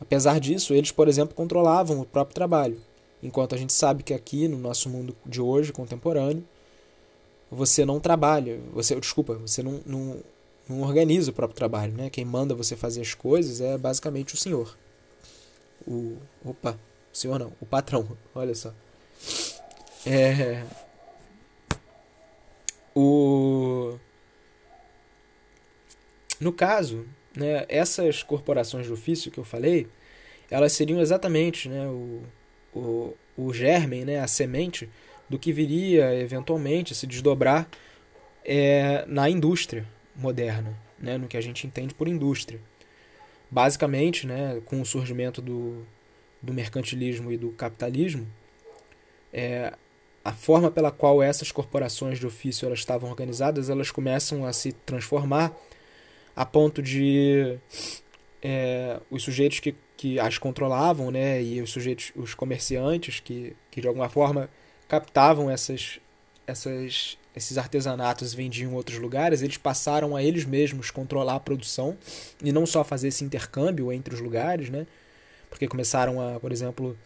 apesar 0.00 0.38
disso, 0.38 0.74
eles, 0.74 0.90
por 0.90 1.08
exemplo, 1.08 1.34
controlavam 1.34 2.00
o 2.00 2.04
próprio 2.04 2.34
trabalho. 2.34 2.78
Enquanto 3.22 3.54
a 3.54 3.58
gente 3.58 3.72
sabe 3.72 4.02
que 4.02 4.14
aqui 4.14 4.48
no 4.48 4.58
nosso 4.58 4.88
mundo 4.88 5.16
de 5.26 5.40
hoje, 5.40 5.72
contemporâneo, 5.72 6.44
você 7.50 7.84
não 7.84 8.00
trabalha, 8.00 8.60
você, 8.72 8.98
desculpa, 8.98 9.34
você 9.34 9.62
não, 9.62 9.80
não, 9.84 10.22
não 10.68 10.82
organiza 10.82 11.30
o 11.30 11.34
próprio 11.34 11.56
trabalho, 11.56 11.92
né? 11.92 12.08
Quem 12.08 12.24
manda 12.24 12.54
você 12.54 12.76
fazer 12.76 13.00
as 13.00 13.12
coisas 13.12 13.60
é 13.60 13.76
basicamente 13.76 14.34
o 14.34 14.36
senhor. 14.36 14.76
O, 15.86 16.16
opa, 16.44 16.78
o 17.12 17.16
senhor 17.16 17.38
não, 17.38 17.52
o 17.60 17.66
patrão, 17.66 18.16
olha 18.34 18.54
só. 18.54 18.72
É, 20.06 20.64
o, 22.94 23.98
no 26.40 26.52
caso, 26.52 27.06
né, 27.36 27.66
essas 27.68 28.22
corporações 28.22 28.86
de 28.86 28.92
ofício 28.92 29.30
que 29.30 29.38
eu 29.38 29.44
falei, 29.44 29.88
elas 30.50 30.72
seriam 30.72 31.00
exatamente 31.00 31.68
né, 31.68 31.86
o, 31.86 32.22
o, 32.74 33.14
o 33.36 33.52
germen, 33.52 34.04
né, 34.04 34.20
a 34.20 34.26
semente 34.26 34.88
do 35.28 35.38
que 35.38 35.52
viria 35.52 36.14
eventualmente 36.14 36.94
se 36.94 37.06
desdobrar 37.06 37.68
é, 38.44 39.04
na 39.06 39.28
indústria 39.30 39.86
moderna, 40.14 40.76
né, 40.98 41.16
no 41.16 41.28
que 41.28 41.36
a 41.36 41.40
gente 41.40 41.66
entende 41.66 41.94
por 41.94 42.08
indústria. 42.08 42.60
Basicamente, 43.50 44.26
né, 44.26 44.60
com 44.64 44.80
o 44.80 44.86
surgimento 44.86 45.40
do, 45.40 45.84
do 46.40 46.52
mercantilismo 46.52 47.32
e 47.32 47.36
do 47.36 47.50
capitalismo, 47.50 48.26
é, 49.32 49.72
a 50.24 50.32
forma 50.32 50.70
pela 50.70 50.90
qual 50.90 51.22
essas 51.22 51.50
corporações 51.50 52.18
de 52.18 52.26
ofício 52.26 52.66
elas 52.66 52.80
estavam 52.80 53.08
organizadas, 53.08 53.70
elas 53.70 53.90
começam 53.90 54.44
a 54.44 54.52
se 54.52 54.72
transformar 54.72 55.56
a 56.36 56.44
ponto 56.44 56.82
de 56.82 57.58
é, 58.42 59.00
os 59.10 59.22
sujeitos 59.22 59.60
que, 59.60 59.74
que 60.00 60.18
as 60.18 60.38
controlavam, 60.38 61.10
né, 61.10 61.42
e 61.42 61.60
os 61.60 61.72
sujeitos, 61.72 62.10
os 62.16 62.32
comerciantes 62.32 63.20
que, 63.20 63.54
que 63.70 63.82
de 63.82 63.86
alguma 63.86 64.08
forma 64.08 64.48
captavam 64.88 65.50
essas, 65.50 66.00
essas, 66.46 67.18
esses 67.36 67.58
artesanatos 67.58 68.32
e 68.32 68.36
vendiam 68.36 68.70
em 68.70 68.74
outros 68.74 68.96
lugares, 68.96 69.42
eles 69.42 69.58
passaram 69.58 70.16
a 70.16 70.22
eles 70.22 70.46
mesmos 70.46 70.90
controlar 70.90 71.34
a 71.34 71.40
produção 71.40 71.98
e 72.42 72.50
não 72.50 72.64
só 72.64 72.82
fazer 72.82 73.08
esse 73.08 73.22
intercâmbio 73.24 73.92
entre 73.92 74.14
os 74.14 74.22
lugares, 74.22 74.70
né, 74.70 74.86
porque 75.50 75.68
começaram 75.68 76.18
a, 76.18 76.40
por 76.40 76.50
exemplo, 76.50 76.96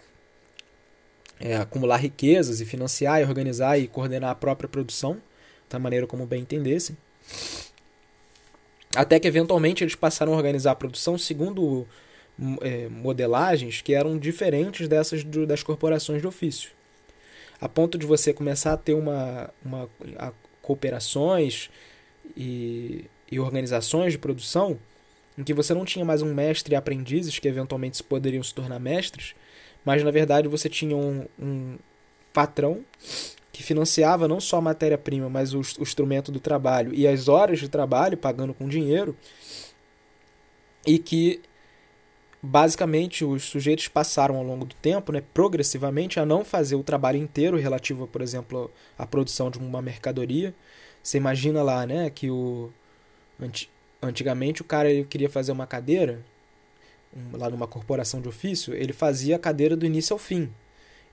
é, 1.40 1.56
acumular 1.56 1.96
riquezas 1.96 2.60
e 2.60 2.64
financiar 2.64 3.20
e 3.20 3.24
organizar 3.24 3.76
e 3.76 3.88
coordenar 3.88 4.30
a 4.30 4.36
própria 4.36 4.68
produção 4.68 5.20
da 5.68 5.80
maneira 5.80 6.06
como 6.06 6.26
bem 6.26 6.42
entendessem. 6.42 6.96
Até 8.94 9.18
que 9.18 9.26
eventualmente 9.26 9.82
eles 9.82 9.96
passaram 9.96 10.32
a 10.32 10.36
organizar 10.36 10.70
a 10.70 10.76
produção 10.76 11.18
segundo 11.18 11.88
é, 12.60 12.88
modelagens 12.88 13.80
que 13.80 13.94
eram 13.94 14.18
diferentes 14.18 14.88
dessas 14.88 15.22
do, 15.22 15.46
das 15.46 15.62
corporações 15.62 16.20
de 16.20 16.26
ofício. 16.26 16.70
A 17.60 17.68
ponto 17.68 17.96
de 17.96 18.06
você 18.06 18.32
começar 18.32 18.72
a 18.72 18.76
ter 18.76 18.94
uma, 18.94 19.50
uma 19.64 19.88
a, 20.18 20.32
cooperações 20.60 21.70
e, 22.36 23.04
e 23.30 23.38
organizações 23.38 24.12
de 24.12 24.18
produção 24.18 24.78
em 25.36 25.42
que 25.42 25.54
você 25.54 25.74
não 25.74 25.84
tinha 25.84 26.04
mais 26.04 26.22
um 26.22 26.32
mestre 26.32 26.74
e 26.74 26.76
aprendizes 26.76 27.38
que 27.38 27.48
eventualmente 27.48 28.02
poderiam 28.02 28.42
se 28.42 28.54
tornar 28.54 28.78
mestres, 28.78 29.34
mas 29.84 30.02
na 30.02 30.10
verdade 30.10 30.48
você 30.48 30.68
tinha 30.68 30.96
um, 30.96 31.26
um 31.38 31.76
patrão 32.32 32.84
que 33.52 33.62
financiava 33.62 34.26
não 34.26 34.40
só 34.40 34.58
a 34.58 34.60
matéria-prima, 34.60 35.28
mas 35.28 35.54
o, 35.54 35.58
o 35.60 35.82
instrumento 35.82 36.32
do 36.32 36.40
trabalho 36.40 36.92
e 36.92 37.06
as 37.06 37.28
horas 37.28 37.60
de 37.60 37.68
trabalho, 37.68 38.16
pagando 38.16 38.52
com 38.52 38.68
dinheiro, 38.68 39.16
e 40.86 40.98
que 40.98 41.40
basicamente 42.44 43.24
os 43.24 43.44
sujeitos 43.44 43.88
passaram 43.88 44.36
ao 44.36 44.44
longo 44.44 44.64
do 44.64 44.74
tempo, 44.74 45.12
né, 45.12 45.22
progressivamente, 45.32 46.20
a 46.20 46.26
não 46.26 46.44
fazer 46.44 46.76
o 46.76 46.82
trabalho 46.82 47.18
inteiro 47.18 47.56
relativo, 47.56 48.06
por 48.06 48.20
exemplo, 48.20 48.70
à 48.98 49.06
produção 49.06 49.50
de 49.50 49.58
uma 49.58 49.80
mercadoria. 49.80 50.54
Você 51.02 51.16
imagina 51.16 51.62
lá, 51.62 51.86
né, 51.86 52.10
que 52.10 52.30
o 52.30 52.70
antigamente 54.02 54.62
o 54.62 54.64
cara 54.64 54.90
ele 54.90 55.04
queria 55.04 55.28
fazer 55.28 55.50
uma 55.50 55.66
cadeira 55.66 56.22
lá 57.32 57.48
numa 57.48 57.66
corporação 57.66 58.20
de 58.20 58.28
ofício, 58.28 58.74
ele 58.74 58.92
fazia 58.92 59.36
a 59.36 59.38
cadeira 59.38 59.76
do 59.76 59.86
início 59.86 60.12
ao 60.12 60.18
fim. 60.18 60.50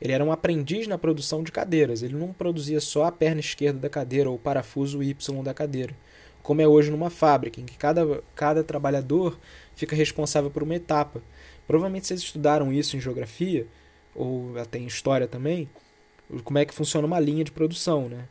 Ele 0.02 0.14
era 0.14 0.24
um 0.24 0.32
aprendiz 0.32 0.88
na 0.88 0.98
produção 0.98 1.44
de 1.44 1.52
cadeiras. 1.52 2.02
Ele 2.02 2.16
não 2.16 2.34
produzia 2.34 2.80
só 2.80 3.06
a 3.06 3.12
perna 3.12 3.40
esquerda 3.40 3.80
da 3.80 3.90
cadeira 3.90 4.30
ou 4.30 4.36
o 4.36 4.40
parafuso 4.40 5.04
Y 5.04 5.44
da 5.44 5.54
cadeira, 5.54 5.94
como 6.42 6.62
é 6.62 6.68
hoje 6.68 6.90
numa 6.90 7.12
fábrica, 7.12 7.62
em 7.62 7.66
que 7.66 7.78
cada, 7.78 8.24
cada 8.34 8.64
trabalhador 8.64 9.38
fica 9.82 9.96
responsável 9.96 10.52
por 10.52 10.62
uma 10.62 10.76
etapa. 10.76 11.22
Provavelmente 11.68 12.08
vocês 12.08 12.22
estudaram 12.22 12.72
isso 12.72 12.96
em 12.96 13.02
geografia, 13.02 13.66
ou 14.14 14.58
até 14.58 14.78
em 14.78 14.86
história 14.86 15.28
também, 15.28 15.68
como 16.44 16.60
é 16.60 16.66
que 16.66 16.74
funciona 16.74 17.08
uma 17.08 17.20
linha 17.20 17.44
de 17.44 17.52
produção. 17.52 18.08
Né? 18.08 18.26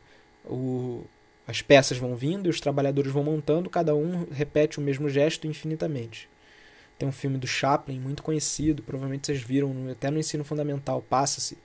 O, 0.45 1.03
as 1.45 1.61
peças 1.61 1.97
vão 1.97 2.15
vindo 2.15 2.47
e 2.47 2.49
os 2.49 2.61
trabalhadores 2.61 3.11
vão 3.11 3.23
montando, 3.23 3.69
cada 3.69 3.93
um 3.93 4.25
repete 4.31 4.79
o 4.79 4.81
mesmo 4.81 5.09
gesto 5.09 5.45
infinitamente. 5.45 6.29
Tem 6.97 7.09
um 7.09 7.11
filme 7.11 7.37
do 7.37 7.47
Chaplin 7.47 7.99
muito 7.99 8.23
conhecido, 8.23 8.83
provavelmente 8.83 9.27
vocês 9.27 9.41
viram 9.41 9.89
até 9.91 10.09
no 10.09 10.19
ensino 10.19 10.45
fundamental, 10.45 11.01
passa-se, 11.01 11.57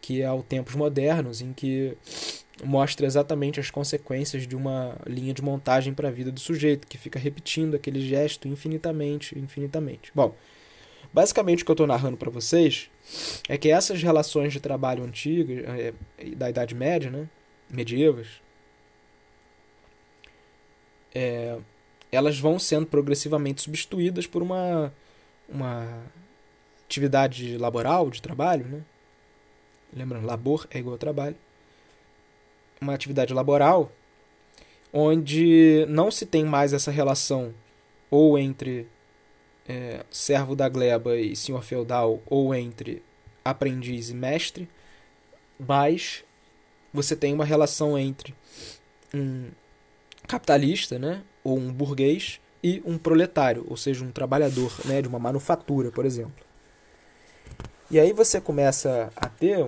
que 0.00 0.22
é 0.22 0.30
o 0.30 0.42
Tempos 0.42 0.76
Modernos, 0.76 1.40
em 1.40 1.52
que 1.52 1.96
mostra 2.64 3.06
exatamente 3.06 3.60
as 3.60 3.70
consequências 3.70 4.46
de 4.46 4.56
uma 4.56 4.96
linha 5.06 5.32
de 5.32 5.42
montagem 5.42 5.94
para 5.94 6.08
a 6.08 6.10
vida 6.10 6.30
do 6.30 6.40
sujeito, 6.40 6.86
que 6.86 6.98
fica 6.98 7.18
repetindo 7.18 7.74
aquele 7.74 8.00
gesto 8.00 8.48
infinitamente, 8.48 9.38
infinitamente. 9.38 10.10
Bom, 10.14 10.34
basicamente 11.12 11.62
o 11.62 11.66
que 11.66 11.70
eu 11.70 11.74
estou 11.74 11.86
narrando 11.86 12.16
para 12.16 12.30
vocês 12.30 12.90
é 13.48 13.56
que 13.56 13.70
essas 13.70 14.02
relações 14.02 14.52
de 14.52 14.60
trabalho 14.60 15.04
antigas, 15.04 15.64
é, 15.66 15.92
da 16.34 16.50
Idade 16.50 16.74
Média, 16.74 17.10
né, 17.10 17.28
medievas, 17.70 18.26
é, 21.14 21.58
elas 22.10 22.38
vão 22.38 22.58
sendo 22.58 22.86
progressivamente 22.86 23.62
substituídas 23.62 24.26
por 24.26 24.42
uma, 24.42 24.92
uma 25.48 26.02
atividade 26.84 27.56
laboral, 27.58 28.10
de 28.10 28.22
trabalho, 28.22 28.66
né? 28.66 28.82
Lembrando, 29.92 30.26
labor 30.26 30.66
é 30.70 30.78
igual 30.78 30.96
a 30.96 30.98
trabalho. 30.98 31.36
Uma 32.80 32.94
atividade 32.94 33.34
laboral 33.34 33.90
onde 34.92 35.84
não 35.88 36.10
se 36.10 36.24
tem 36.24 36.44
mais 36.44 36.72
essa 36.72 36.90
relação 36.90 37.52
ou 38.10 38.38
entre 38.38 38.88
é, 39.68 40.04
servo 40.10 40.56
da 40.56 40.68
gleba 40.68 41.16
e 41.16 41.36
senhor 41.36 41.62
feudal 41.62 42.22
ou 42.26 42.54
entre 42.54 43.02
aprendiz 43.44 44.10
e 44.10 44.14
mestre, 44.14 44.68
mas 45.58 46.24
você 46.92 47.14
tem 47.14 47.34
uma 47.34 47.44
relação 47.44 47.98
entre 47.98 48.34
um 49.12 49.48
capitalista, 50.26 50.98
né, 50.98 51.22
ou 51.42 51.58
um 51.58 51.72
burguês 51.72 52.40
e 52.62 52.82
um 52.84 52.98
proletário, 52.98 53.64
ou 53.68 53.76
seja, 53.76 54.04
um 54.04 54.10
trabalhador 54.10 54.72
né, 54.84 55.00
de 55.00 55.08
uma 55.08 55.18
manufatura, 55.18 55.90
por 55.90 56.04
exemplo. 56.04 56.44
E 57.90 57.98
aí 57.98 58.12
você 58.12 58.40
começa 58.40 59.10
a 59.16 59.28
ter 59.28 59.66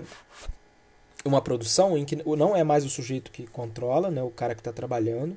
uma 1.24 1.40
produção 1.40 1.96
em 1.96 2.04
que 2.04 2.16
não 2.16 2.56
é 2.56 2.64
mais 2.64 2.84
o 2.84 2.90
sujeito 2.90 3.30
que 3.30 3.46
controla, 3.46 4.10
né, 4.10 4.22
o 4.22 4.30
cara 4.30 4.54
que 4.54 4.60
está 4.60 4.72
trabalhando, 4.72 5.36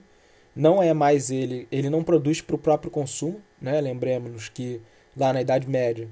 não 0.55 0.81
é 0.81 0.93
mais 0.93 1.31
ele, 1.31 1.67
ele 1.71 1.89
não 1.89 2.03
produz 2.03 2.41
para 2.41 2.55
o 2.55 2.59
próprio 2.59 2.91
consumo, 2.91 3.41
né? 3.59 3.81
Lembremos 3.81 4.49
que 4.49 4.79
lá 5.17 5.33
na 5.33 5.41
Idade 5.41 5.67
Média 5.67 6.07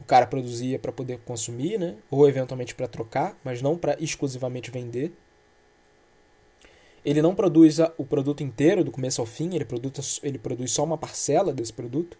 o 0.00 0.04
cara 0.04 0.26
produzia 0.26 0.78
para 0.78 0.90
poder 0.90 1.20
consumir, 1.20 1.78
né? 1.78 1.94
Ou 2.10 2.28
eventualmente 2.28 2.74
para 2.74 2.88
trocar, 2.88 3.38
mas 3.44 3.62
não 3.62 3.78
para 3.78 3.96
exclusivamente 4.00 4.72
vender. 4.72 5.12
Ele 7.04 7.22
não 7.22 7.34
produz 7.34 7.78
o 7.96 8.04
produto 8.04 8.42
inteiro, 8.42 8.82
do 8.82 8.90
começo 8.90 9.20
ao 9.20 9.26
fim, 9.26 9.54
ele 9.54 9.64
produz, 9.64 10.20
ele 10.22 10.38
produz 10.38 10.72
só 10.72 10.82
uma 10.82 10.98
parcela 10.98 11.52
desse 11.52 11.72
produto, 11.72 12.18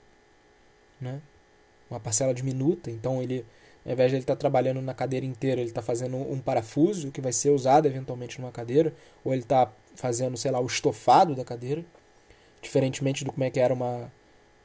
né? 1.01 1.21
uma 1.93 2.01
parcela 2.01 2.35
diminuta. 2.35 2.91
Então, 2.91 3.23
ele, 3.23 3.45
ao 3.85 3.93
invés 3.93 4.11
de 4.11 4.17
ele 4.17 4.23
estar 4.23 4.35
tá 4.35 4.39
trabalhando 4.41 4.81
na 4.81 4.95
cadeira 4.95 5.27
inteira, 5.27 5.61
ele 5.61 5.71
está 5.71 5.83
fazendo 5.83 6.17
um 6.17 6.39
parafuso 6.39 7.11
que 7.11 7.21
vai 7.21 7.33
ser 7.33 7.51
usado 7.51 7.87
eventualmente 7.87 8.41
numa 8.41 8.53
cadeira, 8.53 8.93
ou 9.25 9.33
ele 9.33 9.43
está 9.43 9.71
fazendo, 9.95 10.37
sei 10.37 10.51
lá, 10.51 10.61
o 10.61 10.67
estofado 10.67 11.35
da 11.35 11.45
cadeira, 11.45 11.85
diferentemente 12.61 13.25
do 13.25 13.33
como 13.33 13.45
é 13.45 13.51
que 13.51 13.59
era 13.59 13.75
uma, 13.75 14.11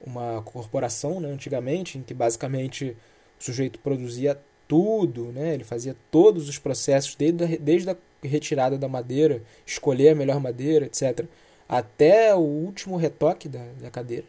uma 0.06 0.42
corporação 0.44 1.20
né, 1.20 1.30
antigamente, 1.30 1.98
em 1.98 2.04
que 2.04 2.14
basicamente 2.14 2.96
o 3.40 3.44
sujeito 3.44 3.80
produzia 3.80 4.40
tudo, 4.68 5.32
né? 5.32 5.54
ele 5.54 5.64
fazia 5.64 5.96
todos 6.12 6.50
os 6.50 6.60
processos, 6.60 7.16
desde 7.16 7.44
a, 7.44 7.48
desde 7.60 7.90
a 7.90 7.98
retirada 8.22 8.78
da 8.78 8.88
madeira, 8.88 9.42
escolher 9.66 10.10
a 10.10 10.16
melhor 10.16 10.40
madeira, 10.40 10.86
etc. 10.86 11.26
Até 11.68 12.36
o 12.36 12.40
último 12.40 12.98
retoque 12.98 13.48
da, 13.48 13.66
da 13.80 13.90
cadeira. 13.90 14.26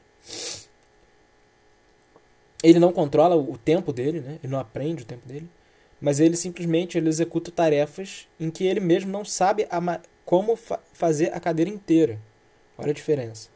Ele 2.62 2.78
não 2.78 2.92
controla 2.92 3.36
o 3.36 3.56
tempo 3.56 3.92
dele, 3.92 4.20
né? 4.20 4.38
ele 4.42 4.52
não 4.52 4.58
aprende 4.58 5.02
o 5.02 5.06
tempo 5.06 5.26
dele, 5.26 5.48
mas 6.00 6.18
ele 6.18 6.36
simplesmente 6.36 6.98
ele 6.98 7.08
executa 7.08 7.50
tarefas 7.50 8.26
em 8.38 8.50
que 8.50 8.64
ele 8.64 8.80
mesmo 8.80 9.10
não 9.10 9.24
sabe 9.24 9.66
como 10.24 10.56
fa 10.56 10.80
fazer 10.92 11.32
a 11.32 11.40
cadeira 11.40 11.70
inteira. 11.70 12.20
Olha 12.76 12.90
a 12.90 12.94
diferença. 12.94 13.48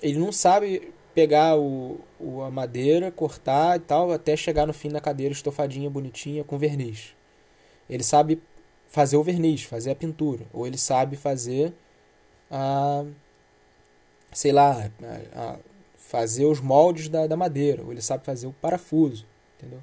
Ele 0.00 0.18
não 0.18 0.32
sabe 0.32 0.92
pegar 1.14 1.56
o, 1.56 2.00
o, 2.18 2.42
a 2.42 2.50
madeira, 2.50 3.10
cortar 3.10 3.76
e 3.76 3.80
tal, 3.80 4.10
até 4.12 4.36
chegar 4.36 4.66
no 4.66 4.72
fim 4.72 4.88
da 4.88 5.00
cadeira 5.00 5.32
estofadinha, 5.32 5.90
bonitinha, 5.90 6.42
com 6.44 6.58
verniz. 6.58 7.14
Ele 7.88 8.02
sabe 8.02 8.40
fazer 8.88 9.16
o 9.16 9.22
verniz, 9.22 9.62
fazer 9.62 9.90
a 9.90 9.94
pintura, 9.94 10.44
ou 10.52 10.66
ele 10.66 10.78
sabe 10.78 11.16
fazer 11.16 11.72
a 12.50 13.04
sei 14.32 14.50
lá, 14.50 14.90
a, 15.34 15.40
a 15.40 15.56
fazer 16.12 16.44
os 16.44 16.60
moldes 16.60 17.08
da, 17.08 17.26
da 17.26 17.38
madeira, 17.38 17.82
ou 17.82 17.90
ele 17.90 18.02
sabe 18.02 18.22
fazer 18.22 18.46
o 18.46 18.52
parafuso, 18.52 19.24
entendeu? 19.56 19.82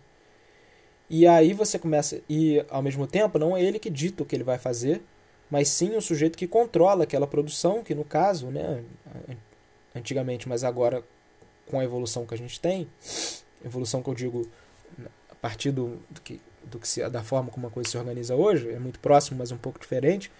E 1.10 1.26
aí 1.26 1.54
você 1.54 1.80
começa 1.80 2.22
e 2.30 2.63
ao 2.70 2.84
mesmo 2.84 3.08
tempo 3.08 3.39
não 3.39 3.58
é 3.58 3.63
ele 3.63 3.80
que 3.80 3.89
dita 3.89 4.22
o 4.22 4.26
que 4.28 4.36
ele 4.36 4.44
vai 4.44 4.60
fazer, 4.60 5.02
mas 5.50 5.70
sim 5.70 5.96
o 5.96 6.02
sujeito 6.02 6.38
que 6.38 6.46
controla 6.46 7.04
aquela 7.04 7.26
produção, 7.26 7.84
que 7.84 7.96
no 7.96 8.06
caso, 8.06 8.46
né, 8.52 8.84
antigamente, 9.96 10.48
mas 10.48 10.63
agora 10.63 11.04
com 11.65 11.80
a 11.80 11.84
evolução 11.84 12.28
que 12.28 12.36
a 12.36 12.38
gente 12.38 12.60
tem, 12.60 12.88
evolução 13.65 14.04
que 14.04 14.10
eu 14.12 14.13
digo 14.13 14.48
a 15.32 15.36
partir 15.42 15.72
do, 15.72 15.98
do 16.12 16.22
que, 16.22 16.39
do 16.63 16.78
que 16.78 16.88
se, 16.88 17.10
da 17.10 17.24
forma 17.24 17.50
como 17.50 17.65
a 17.65 17.72
coisa 17.72 17.89
se 17.89 17.98
organiza 17.98 18.36
hoje, 18.36 18.70
é 18.70 18.78
muito 18.78 19.00
próximo, 19.00 19.39
mas 19.39 19.52
um 19.52 19.58
pouco 19.58 19.80
diferente. 19.80 20.32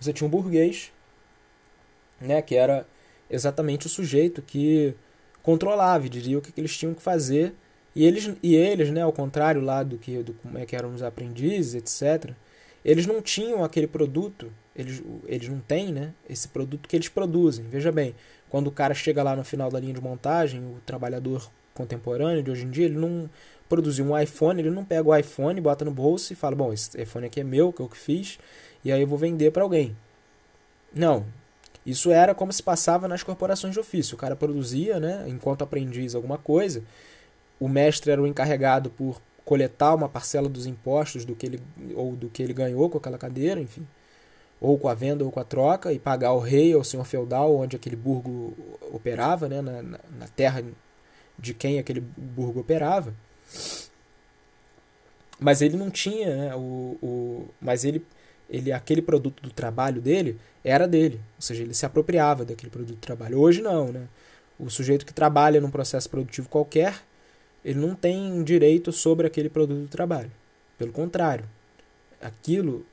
Você 0.00 0.12
tinha 0.12 0.26
um 0.26 0.30
burguês, 0.30 0.92
né, 2.20 2.42
que 2.42 2.56
era 2.56 2.84
exatamente 3.30 3.86
o 3.86 3.88
sujeito 3.88 4.42
que 4.42 4.96
controlava 5.46 6.08
diria 6.08 6.36
o 6.36 6.42
que, 6.42 6.50
que 6.50 6.60
eles 6.60 6.76
tinham 6.76 6.92
que 6.92 7.00
fazer. 7.00 7.54
E 7.94 8.04
eles, 8.04 8.30
e 8.42 8.56
eles, 8.56 8.90
né, 8.90 9.02
ao 9.02 9.12
contrário 9.12 9.60
lá 9.60 9.84
do 9.84 9.96
que 9.96 10.20
do 10.20 10.34
como 10.34 10.58
é 10.58 10.66
que 10.66 10.74
eram 10.74 10.92
os 10.92 11.04
aprendizes, 11.04 11.74
etc., 11.74 12.32
eles 12.84 13.06
não 13.06 13.22
tinham 13.22 13.64
aquele 13.64 13.86
produto, 13.86 14.52
eles, 14.74 15.02
eles 15.24 15.48
não 15.48 15.60
têm, 15.60 15.92
né, 15.92 16.12
esse 16.28 16.48
produto 16.48 16.88
que 16.88 16.96
eles 16.96 17.08
produzem. 17.08 17.64
Veja 17.70 17.90
bem, 17.92 18.14
quando 18.50 18.66
o 18.66 18.72
cara 18.72 18.92
chega 18.92 19.22
lá 19.22 19.34
no 19.36 19.44
final 19.44 19.70
da 19.70 19.78
linha 19.78 19.94
de 19.94 20.00
montagem, 20.00 20.60
o 20.60 20.80
trabalhador 20.84 21.48
contemporâneo 21.72 22.42
de 22.42 22.50
hoje 22.50 22.64
em 22.64 22.70
dia, 22.70 22.86
ele 22.86 22.98
não 22.98 23.30
produziu 23.68 24.04
um 24.04 24.18
iPhone, 24.18 24.60
ele 24.60 24.70
não 24.70 24.84
pega 24.84 25.08
o 25.08 25.16
iPhone, 25.16 25.60
bota 25.60 25.84
no 25.84 25.90
bolso 25.90 26.32
e 26.32 26.36
fala: 26.36 26.56
Bom, 26.56 26.72
esse 26.72 27.00
iPhone 27.00 27.26
aqui 27.26 27.40
é 27.40 27.44
meu, 27.44 27.72
que 27.72 27.80
eu 27.80 27.88
que 27.88 27.96
fiz, 27.96 28.38
e 28.84 28.90
aí 28.92 29.00
eu 29.00 29.06
vou 29.06 29.18
vender 29.18 29.52
para 29.52 29.62
alguém. 29.62 29.96
Não. 30.92 31.24
Isso 31.86 32.10
era 32.10 32.34
como 32.34 32.52
se 32.52 32.62
passava 32.62 33.06
nas 33.06 33.22
corporações 33.22 33.72
de 33.72 33.78
ofício. 33.78 34.16
O 34.16 34.18
cara 34.18 34.34
produzia, 34.34 34.98
né, 34.98 35.24
enquanto 35.28 35.62
aprendiz, 35.62 36.16
alguma 36.16 36.36
coisa. 36.36 36.82
O 37.60 37.68
mestre 37.68 38.10
era 38.10 38.20
o 38.20 38.26
encarregado 38.26 38.90
por 38.90 39.22
coletar 39.44 39.94
uma 39.94 40.08
parcela 40.08 40.48
dos 40.48 40.66
impostos 40.66 41.24
do 41.24 41.36
que 41.36 41.46
ele 41.46 41.62
ou 41.94 42.16
do 42.16 42.28
que 42.28 42.42
ele 42.42 42.52
ganhou 42.52 42.90
com 42.90 42.98
aquela 42.98 43.16
cadeira, 43.16 43.60
enfim, 43.60 43.86
ou 44.60 44.76
com 44.76 44.88
a 44.88 44.94
venda 44.94 45.24
ou 45.24 45.30
com 45.30 45.38
a 45.38 45.44
troca 45.44 45.92
e 45.92 45.98
pagar 46.00 46.30
ao 46.30 46.40
rei 46.40 46.74
ou 46.74 46.80
ao 46.80 46.84
senhor 46.84 47.04
feudal 47.04 47.54
onde 47.54 47.76
aquele 47.76 47.94
burgo 47.94 48.52
operava, 48.92 49.48
né, 49.48 49.62
na, 49.62 49.82
na 49.82 50.28
terra 50.34 50.64
de 51.38 51.54
quem 51.54 51.78
aquele 51.78 52.00
burgo 52.00 52.60
operava. 52.60 53.14
Mas 55.38 55.62
ele 55.62 55.76
não 55.76 55.90
tinha, 55.90 56.34
né, 56.34 56.56
o, 56.56 56.98
o, 57.00 57.48
mas 57.60 57.84
ele, 57.84 58.04
ele, 58.48 58.72
aquele 58.72 59.02
produto 59.02 59.42
do 59.42 59.50
trabalho 59.50 60.00
dele 60.00 60.38
era 60.64 60.86
dele, 60.86 61.20
ou 61.36 61.42
seja, 61.42 61.62
ele 61.62 61.74
se 61.74 61.86
apropriava 61.86 62.44
daquele 62.44 62.70
produto 62.70 62.94
de 62.94 63.00
trabalho. 63.00 63.38
Hoje 63.38 63.62
não, 63.62 63.92
né? 63.92 64.08
O 64.58 64.70
sujeito 64.70 65.04
que 65.04 65.12
trabalha 65.12 65.60
num 65.60 65.70
processo 65.70 66.08
produtivo 66.08 66.48
qualquer, 66.48 67.02
ele 67.64 67.78
não 67.78 67.94
tem 67.94 68.42
direito 68.42 68.90
sobre 68.92 69.26
aquele 69.26 69.48
produto 69.48 69.82
de 69.82 69.88
trabalho. 69.88 70.30
Pelo 70.78 70.92
contrário, 70.92 71.44
aquilo 72.20 72.84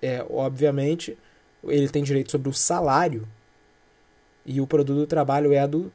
é 0.00 0.24
obviamente 0.28 1.16
ele 1.64 1.88
tem 1.88 2.02
direito 2.02 2.30
sobre 2.30 2.48
o 2.48 2.52
salário 2.52 3.26
e 4.44 4.60
o 4.60 4.66
produto 4.66 4.98
do 4.98 5.06
trabalho 5.06 5.52
é 5.52 5.66
do 5.66 5.92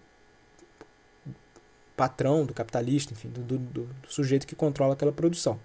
patrão, 1.95 2.45
do 2.45 2.53
capitalista, 2.53 3.11
enfim, 3.11 3.27
do, 3.29 3.41
do, 3.41 3.57
do, 3.57 3.89
sujeito 4.07 4.45
que 4.45 4.55
controla 4.55 4.93
aquela 4.93 5.11
produção. 5.11 5.59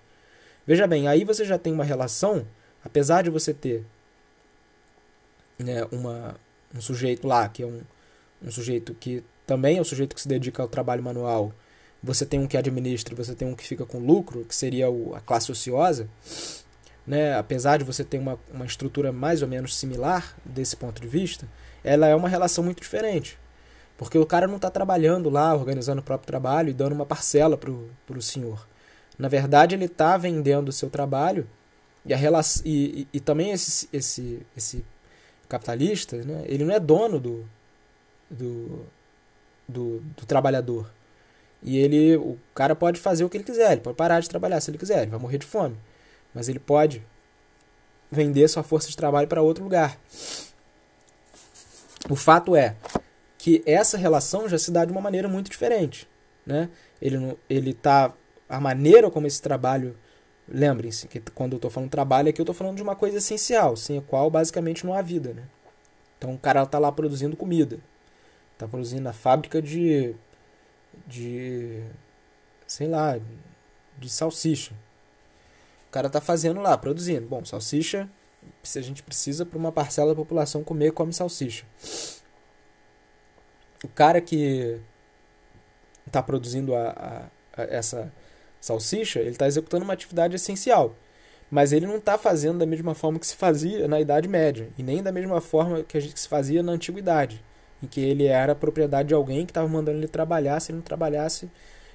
Veja 0.67 0.87
bem, 0.87 1.07
aí 1.07 1.25
você 1.25 1.45
já 1.45 1.59
tem 1.59 1.73
uma 1.73 1.85
relação, 1.85 2.47
apesar 2.85 3.23
de 3.23 3.31
você 3.31 3.53
ter 3.53 3.85
né, 5.59 5.87
uma, 5.91 6.37
um 6.75 6.81
sujeito 6.81 7.27
lá, 7.27 7.49
que 7.49 7.63
é 7.63 7.67
um, 7.67 7.81
um 8.43 8.51
sujeito 8.51 8.95
que 8.95 9.23
também 9.47 9.79
é 9.79 9.81
o 9.81 9.85
sujeito 9.85 10.15
que 10.15 10.21
se 10.21 10.29
dedica 10.29 10.63
ao 10.63 10.69
trabalho 10.69 11.03
manual, 11.03 11.53
você 12.03 12.27
tem 12.27 12.41
um 12.41 12.47
que 12.47 12.57
administra, 12.57 13.15
você 13.15 13.35
tem 13.35 13.47
um 13.47 13.55
que 13.55 13.67
fica 13.67 13.87
com 13.87 13.99
lucro, 13.99 14.45
que 14.45 14.55
seria 14.55 14.91
o, 14.91 15.15
a 15.15 15.21
classe 15.21 15.53
ociosa, 15.53 16.09
né, 17.07 17.37
apesar 17.37 17.79
de 17.79 17.85
você 17.85 18.05
ter 18.05 18.19
uma, 18.19 18.39
uma 18.53 18.67
estrutura 18.67 19.13
mais 19.13 19.43
ou 19.43 19.49
menos 19.49 19.77
similar 19.77 20.37
desse 20.45 20.77
ponto 20.77 21.01
de 21.01 21.09
vista, 21.09 21.47
ela 21.85 22.07
é 22.07 22.15
uma 22.15 22.29
relação 22.29 22.63
muito 22.63 22.81
diferente. 22.81 23.39
Porque 23.97 24.19
o 24.19 24.27
cara 24.27 24.47
não 24.47 24.57
está 24.57 24.71
trabalhando 24.71 25.29
lá, 25.31 25.55
organizando 25.55 26.01
o 26.01 26.05
próprio 26.05 26.27
trabalho 26.27 26.71
e 26.71 26.73
dando 26.73 26.93
uma 26.93 27.07
parcela 27.07 27.57
para 27.57 27.71
o 27.71 28.23
senhor. 28.23 28.67
Na 29.19 29.29
verdade, 29.29 29.75
ele 29.75 29.85
está 29.85 30.17
vendendo 30.17 30.71
o 30.71 30.73
seu 30.73 30.89
trabalho 30.91 31.47
e, 32.05 32.13
a 32.13 32.17
relação, 32.17 32.63
e, 32.65 33.03
e, 33.03 33.09
e, 33.15 33.21
também 33.21 33.53
esse, 33.53 33.89
esse, 33.93 34.45
esse 34.57 34.85
capitalista, 35.49 36.17
né, 36.17 36.45
ele 36.47 36.65
não 36.65 36.75
é 36.75 36.81
dono 36.81 37.21
do, 37.21 37.45
do, 38.31 38.87
do, 39.69 40.01
do 40.01 40.27
trabalhador. 40.27 40.91
E 41.63 41.79
ele, 41.79 42.17
o 42.17 42.37
cara 42.55 42.75
pode 42.75 42.99
fazer 42.99 43.25
o 43.25 43.29
que 43.29 43.37
ele 43.37 43.45
quiser, 43.45 43.73
ele 43.73 43.81
pode 43.81 43.97
parar 43.97 44.21
de 44.21 44.29
trabalhar 44.29 44.61
se 44.61 44.71
ele 44.71 44.79
quiser, 44.79 45.03
ele 45.03 45.11
vai 45.11 45.21
morrer 45.21 45.39
de 45.39 45.47
fome. 45.47 45.77
Mas 46.35 46.49
ele 46.49 46.59
pode 46.59 47.05
vender 48.11 48.49
sua 48.49 48.63
força 48.63 48.89
de 48.89 48.97
trabalho 48.97 49.29
para 49.29 49.43
outro 49.43 49.63
lugar. 49.63 49.97
O 52.11 52.17
fato 52.17 52.57
é 52.57 52.77
que 53.39 53.63
essa 53.65 53.97
relação 53.97 54.49
já 54.49 54.59
se 54.59 54.71
dá 54.71 54.85
de 54.85 54.93
uma 54.93 55.01
maneira 55.01 55.29
muito 55.29 55.51
diferente. 55.51 56.09
Né? 56.45 56.69
Ele, 57.01 57.37
ele 57.49 57.73
tá, 57.73 58.13
a 58.49 58.61
maneira 58.61 59.11
como 59.11 59.27
esse 59.27 59.41
trabalho. 59.41 59.97
Lembrem-se 60.49 61.09
que 61.09 61.21
quando 61.21 61.53
eu 61.53 61.57
estou 61.57 61.71
falando 61.71 61.91
trabalho 61.91 62.29
aqui, 62.29 62.41
eu 62.41 62.45
estou 62.45 62.55
falando 62.55 62.77
de 62.77 62.83
uma 62.83 62.97
coisa 62.97 63.19
essencial, 63.19 63.77
sem 63.77 63.99
a 63.99 64.03
qual 64.03 64.31
basicamente 64.31 64.85
não 64.85 64.95
há 64.95 65.01
vida. 65.01 65.33
Né? 65.33 65.45
Então 66.19 66.35
o 66.35 66.39
cara 66.39 66.63
está 66.63 66.79
lá 66.79 66.91
produzindo 66.91 67.37
comida. 67.37 67.79
Está 68.53 68.67
produzindo 68.69 69.03
na 69.03 69.13
fábrica 69.13 69.63
de. 69.63 70.15
de. 71.07 71.83
sei 72.67 72.89
lá, 72.89 73.19
de 73.99 74.11
salsicha. 74.11 74.73
O 75.89 75.93
cara 75.93 76.07
está 76.07 76.21
fazendo 76.21 76.61
lá, 76.61 76.77
produzindo. 76.77 77.27
Bom, 77.27 77.45
salsicha, 77.45 78.09
se 78.63 78.79
a 78.79 78.83
gente 78.83 79.03
precisa 79.03 79.45
para 79.47 79.59
uma 79.59 79.73
parcela 79.73 80.11
da 80.11 80.17
população 80.17 80.65
comer, 80.65 80.93
come 80.93 81.13
salsicha 81.13 81.65
o 83.83 83.89
cara 83.89 84.21
que 84.21 84.81
está 86.07 86.23
produzindo 86.23 86.75
a, 86.75 86.91
a, 86.91 87.63
a, 87.63 87.65
essa 87.65 88.13
salsicha, 88.63 89.19
ele 89.19 89.31
está 89.31 89.47
executando 89.47 89.85
uma 89.85 89.93
atividade 89.93 90.37
essencial. 90.37 90.95
Mas 91.51 91.73
ele 91.73 91.85
não 91.85 91.97
está 91.97 92.17
fazendo 92.17 92.61
da 92.61 92.65
mesma 92.65 92.95
forma 92.95 93.19
que 93.19 93.27
se 93.27 93.37
fazia 93.37 93.87
na 93.87 94.01
Idade 94.01 94.29
Média, 94.29 94.71
e 94.79 94.83
nem 94.83 95.03
da 95.03 95.13
mesma 95.13 95.41
forma 95.41 95.83
que, 95.83 95.99
a 95.99 96.01
gente, 96.01 96.19
se 96.19 96.29
fazia 96.29 96.63
na 96.63 96.73
Antiguidade, 96.73 97.45
em 97.83 97.87
que 97.87 98.01
ele 98.01 98.25
era 98.25 98.55
propriedade 98.55 99.09
de 99.09 99.15
alguém 99.15 99.45
que 99.45 99.51
estava 99.51 99.69
mandando 99.69 99.99
ele 99.99 100.09
trabalhar, 100.09 100.61
se 100.61 100.71
ele 100.71 100.77
não 100.77 100.83
trabalhasse, 100.83 101.51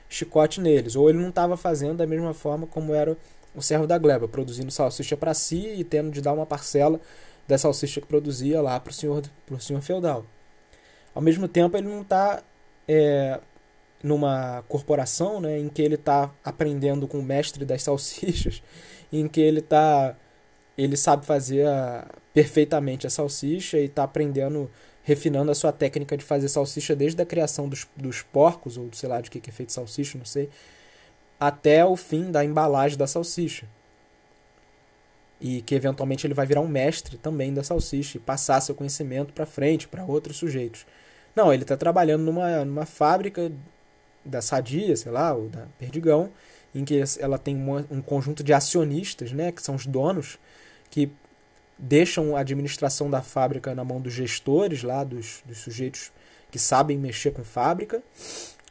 chicote 0.10 0.60
neles. 0.62 0.96
Ou 0.96 1.10
ele 1.10 1.18
não 1.18 1.30
estava 1.30 1.56
fazendo 1.56 1.98
da 1.98 2.06
mesma 2.06 2.34
forma 2.34 2.68
como 2.68 2.94
era 2.94 3.18
o 3.56 3.62
servo 3.62 3.88
da 3.88 3.98
gleba, 3.98 4.28
produzindo 4.28 4.70
salsicha 4.70 5.18
para 5.18 5.34
si 5.34 5.74
e 5.78 5.84
tendo 5.84 6.12
de 6.12 6.22
dar 6.22 6.34
uma 6.34 6.46
parcela 6.46 7.00
da 7.48 7.58
salsicha 7.58 8.02
que 8.02 8.08
produzia 8.08 8.62
lá 8.62 8.80
para 8.80 8.92
o 8.92 8.94
senhor, 8.94 9.24
senhor 9.60 9.82
feudal. 9.82 10.26
Ao 11.16 11.22
mesmo 11.22 11.48
tempo, 11.48 11.76
ele 11.78 11.88
não 11.88 12.02
está 12.02 12.44
é, 12.88 13.40
numa 14.04 14.64
corporação 14.68 15.40
né, 15.42 15.60
em 15.60 15.70
que 15.70 15.82
ele 15.82 15.96
está 15.96 16.32
aprendendo 16.44 17.08
com 17.08 17.20
o 17.20 17.24
mestre 17.24 17.66
das 17.66 17.82
salsichas, 17.84 18.62
em 19.12 19.28
que 19.28 19.42
ele 19.42 19.62
tá 19.62 20.16
ele 20.78 20.96
sabe 20.96 21.26
fazer 21.26 21.66
a, 21.66 22.08
perfeitamente 22.34 23.08
a 23.08 23.10
salsicha 23.10 23.80
e 23.80 23.86
está 23.86 24.04
aprendendo, 24.04 24.70
refinando 25.04 25.50
a 25.50 25.56
sua 25.56 25.72
técnica 25.72 26.16
de 26.16 26.24
fazer 26.24 26.48
salsicha 26.50 26.96
desde 26.96 27.20
a 27.22 27.26
criação 27.26 27.68
dos, 27.68 27.88
dos 27.96 28.22
porcos, 28.22 28.78
ou 28.78 28.88
sei 28.94 29.10
lá 29.10 29.20
de 29.20 29.32
que, 29.32 29.40
que 29.40 29.50
é 29.50 29.54
feito 29.54 29.74
salsicha, 29.74 30.18
não 30.18 30.26
sei, 30.26 30.50
até 31.40 31.84
o 31.84 31.96
fim 31.96 32.32
da 32.32 32.46
embalagem 32.46 32.98
da 32.98 33.08
salsicha. 33.08 33.66
E 35.42 35.62
que 35.62 35.76
eventualmente 35.76 36.26
ele 36.26 36.34
vai 36.34 36.46
virar 36.46 36.62
um 36.62 36.68
mestre 36.68 37.18
também 37.18 37.54
da 37.54 37.64
salsicha 37.64 38.18
e 38.18 38.22
passar 38.22 38.62
seu 38.62 38.76
conhecimento 38.76 39.34
para 39.34 39.46
frente, 39.46 39.88
para 39.88 40.04
outros 40.04 40.38
sujeitos. 40.38 40.86
Não, 41.36 41.54
ele 41.54 41.64
está 41.64 41.78
trabalhando 41.78 42.24
numa, 42.24 42.66
numa 42.66 42.86
fábrica 42.86 43.52
da 44.28 44.42
Sadia, 44.42 44.96
sei 44.96 45.12
lá, 45.12 45.34
ou 45.34 45.50
da 45.50 45.66
Perdigão, 45.80 46.30
em 46.74 46.84
que 46.84 47.02
ela 47.20 47.38
tem 47.38 47.56
uma, 47.56 47.86
um 47.90 48.02
conjunto 48.02 48.44
de 48.44 48.54
acionistas, 48.54 49.32
né, 49.32 49.52
que 49.52 49.62
são 49.62 49.76
os 49.76 49.86
donos, 49.86 50.38
que 50.90 51.12
deixam 51.78 52.36
a 52.36 52.42
administração 52.42 53.10
da 53.10 53.22
fábrica 53.22 53.74
na 53.74 53.84
mão 53.84 54.02
dos 54.02 54.14
gestores 54.14 54.84
lá, 54.84 55.04
dos, 55.04 55.42
dos 55.46 55.60
sujeitos 55.60 56.12
que 56.52 56.60
sabem 56.60 56.98
mexer 56.98 57.32
com 57.32 57.44
fábrica, 57.44 58.02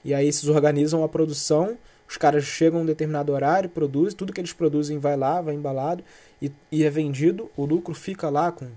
e 0.05 0.15
aí 0.15 0.27
esses 0.27 0.49
organizam 0.49 1.03
a 1.05 1.09
produção, 1.09 1.77
os 2.09 2.17
caras 2.17 2.45
chegam 2.45 2.81
a 2.81 2.83
um 2.83 2.87
determinado 2.87 3.33
horário, 3.33 3.69
produzem, 3.69 4.17
tudo 4.17 4.33
que 4.33 4.41
eles 4.41 4.53
produzem 4.53 4.99
vai 4.99 5.17
lá, 5.17 5.41
vai 5.41 5.55
embalado, 5.55 6.05
e, 6.41 6.51
e 6.71 6.85
é 6.85 6.91
vendido, 6.91 7.51
o 7.57 7.65
lucro 7.65 7.95
fica 7.95 8.29
lá 8.31 8.53
com 8.53 8.69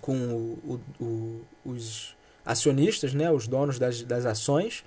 com 0.00 0.16
o, 0.16 0.80
o, 1.00 1.40
os 1.64 2.14
acionistas, 2.50 3.14
né, 3.14 3.30
os 3.30 3.46
donos 3.46 3.78
das, 3.78 4.02
das 4.02 4.26
ações, 4.26 4.84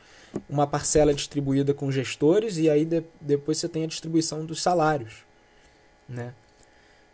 uma 0.50 0.68
parcela 0.68 1.14
distribuída 1.14 1.74
com 1.74 1.92
gestores 1.92 2.58
e 2.58 2.70
aí 2.70 2.86
de, 2.86 3.04
depois 3.22 3.58
você 3.58 3.70
tem 3.70 3.84
a 3.84 3.88
distribuição 3.88 4.46
dos 4.46 4.62
salários. 4.62 5.26
Né? 6.08 6.34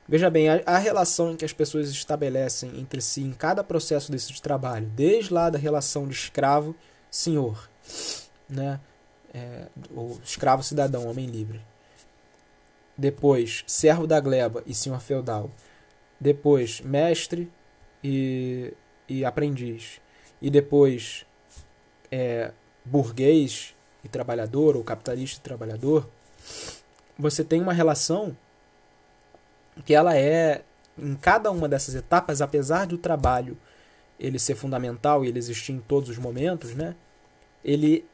Veja 0.08 0.30
bem, 0.30 0.50
a, 0.50 0.62
a, 0.66 0.78
relação 0.78 1.36
que 1.36 1.46
as 1.46 1.54
pessoas 1.54 1.90
estabelecem 1.90 2.80
entre 2.80 3.00
si 3.00 3.22
em 3.22 3.32
cada 3.32 3.64
processo 3.64 4.12
desse 4.12 4.34
de 4.34 4.42
trabalho, 4.42 4.88
desde 4.96 5.32
lá 5.32 5.52
da 5.52 5.60
relação 5.60 6.08
de 6.08 6.16
escravo-senhor, 6.16 7.70
né? 8.50 8.80
É, 9.32 9.68
ou 9.96 10.20
escravo-cidadão, 10.24 11.08
homem 11.08 11.28
livre. 11.28 11.62
Depois, 12.98 13.64
servo 13.68 14.08
da 14.08 14.20
gleba 14.20 14.64
e 14.66 14.74
senhor 14.74 15.00
feudal. 15.00 15.52
Depois, 16.20 16.82
mestre 16.82 17.48
e, 18.04 18.74
e 19.08 19.24
aprendiz, 19.24 20.02
e 20.42 20.50
depois 20.50 21.26
é, 22.12 22.52
burguês 22.86 23.74
e 24.04 24.08
trabalhador, 24.08 24.76
ou 24.76 24.84
capitalista 24.84 25.40
e 25.40 25.44
trabalhador, 25.44 26.10
você 27.18 27.44
tem 27.44 27.62
uma 27.62 27.74
relação 27.74 28.36
que 29.86 29.94
ela 29.94 30.16
é, 30.16 30.64
em 30.98 31.16
cada 31.16 31.52
uma 31.52 31.68
dessas 31.68 31.96
etapas, 31.96 32.42
apesar 32.42 32.88
do 32.88 32.98
trabalho 32.98 33.58
ele 34.20 34.38
ser 34.38 34.56
fundamental 34.56 35.24
e 35.24 35.30
ele 35.30 35.40
existir 35.40 35.72
em 35.72 35.80
todos 35.80 36.10
os 36.10 36.18
momentos, 36.18 36.76
né? 36.76 36.96
Ele 37.64 38.06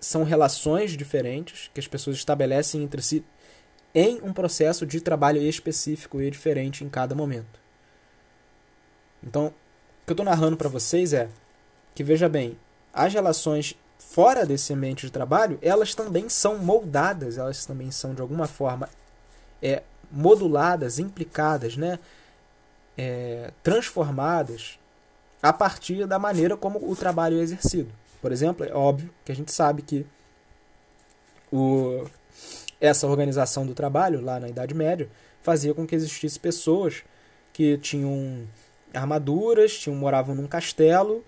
são 0.00 0.22
relações 0.22 0.96
diferentes 0.96 1.70
que 1.74 1.80
as 1.80 1.88
pessoas 1.88 2.16
estabelecem 2.16 2.82
entre 2.82 3.02
si 3.02 3.24
em 3.94 4.20
um 4.22 4.32
processo 4.32 4.86
de 4.86 5.00
trabalho 5.00 5.42
específico 5.42 6.20
e 6.20 6.30
diferente 6.30 6.84
em 6.84 6.88
cada 6.88 7.14
momento. 7.14 7.58
Então, 9.22 9.46
o 9.46 9.50
que 10.06 10.12
eu 10.12 10.14
estou 10.14 10.24
narrando 10.26 10.56
para 10.56 10.68
vocês 10.68 11.12
é 11.12 11.28
que, 11.94 12.04
veja 12.04 12.28
bem, 12.28 12.56
as 12.92 13.12
relações 13.12 13.76
fora 13.98 14.46
desse 14.46 14.72
ambiente 14.72 15.06
de 15.06 15.12
trabalho, 15.12 15.58
elas 15.60 15.94
também 15.94 16.28
são 16.28 16.58
moldadas, 16.58 17.36
elas 17.36 17.66
também 17.66 17.90
são, 17.90 18.14
de 18.14 18.20
alguma 18.20 18.46
forma, 18.46 18.88
é, 19.62 19.82
moduladas, 20.10 20.98
implicadas, 20.98 21.76
né? 21.76 21.98
É, 22.96 23.52
transformadas 23.62 24.78
a 25.40 25.52
partir 25.52 26.04
da 26.04 26.18
maneira 26.18 26.56
como 26.56 26.90
o 26.90 26.96
trabalho 26.96 27.38
é 27.38 27.42
exercido. 27.42 27.92
Por 28.20 28.32
exemplo, 28.32 28.66
é 28.66 28.72
óbvio 28.72 29.10
que 29.24 29.30
a 29.30 29.34
gente 29.34 29.52
sabe 29.52 29.82
que 29.82 30.04
o, 31.52 32.04
essa 32.80 33.06
organização 33.06 33.64
do 33.64 33.74
trabalho, 33.74 34.20
lá 34.20 34.40
na 34.40 34.48
Idade 34.48 34.74
Média, 34.74 35.08
fazia 35.42 35.72
com 35.72 35.86
que 35.86 35.94
existissem 35.94 36.40
pessoas 36.40 37.04
que 37.52 37.78
tinham 37.78 38.46
armaduras, 38.92 39.78
tinham, 39.78 39.96
moravam 39.96 40.34
num 40.34 40.46
castelo 40.46 41.24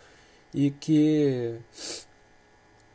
e 0.55 0.70
que 0.70 1.57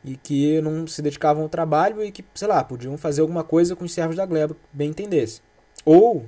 e 0.04 0.16
que 0.16 0.60
não 0.60 0.86
se 0.86 1.02
dedicavam 1.02 1.42
ao 1.42 1.48
trabalho 1.48 2.02
e 2.02 2.12
que, 2.12 2.24
sei 2.32 2.46
lá, 2.46 2.62
podiam 2.62 2.96
fazer 2.96 3.22
alguma 3.22 3.42
coisa 3.42 3.74
com 3.74 3.84
os 3.84 3.92
servos 3.92 4.16
da 4.16 4.24
gleba, 4.24 4.56
bem 4.72 4.90
entendesse. 4.90 5.42
Ou 5.84 6.26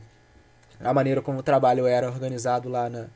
a 0.80 0.92
maneira 0.92 1.22
como 1.22 1.38
o 1.38 1.42
trabalho 1.42 1.86
era 1.86 2.08
organizado 2.08 2.68
lá 2.68 2.90
na, 2.90 3.06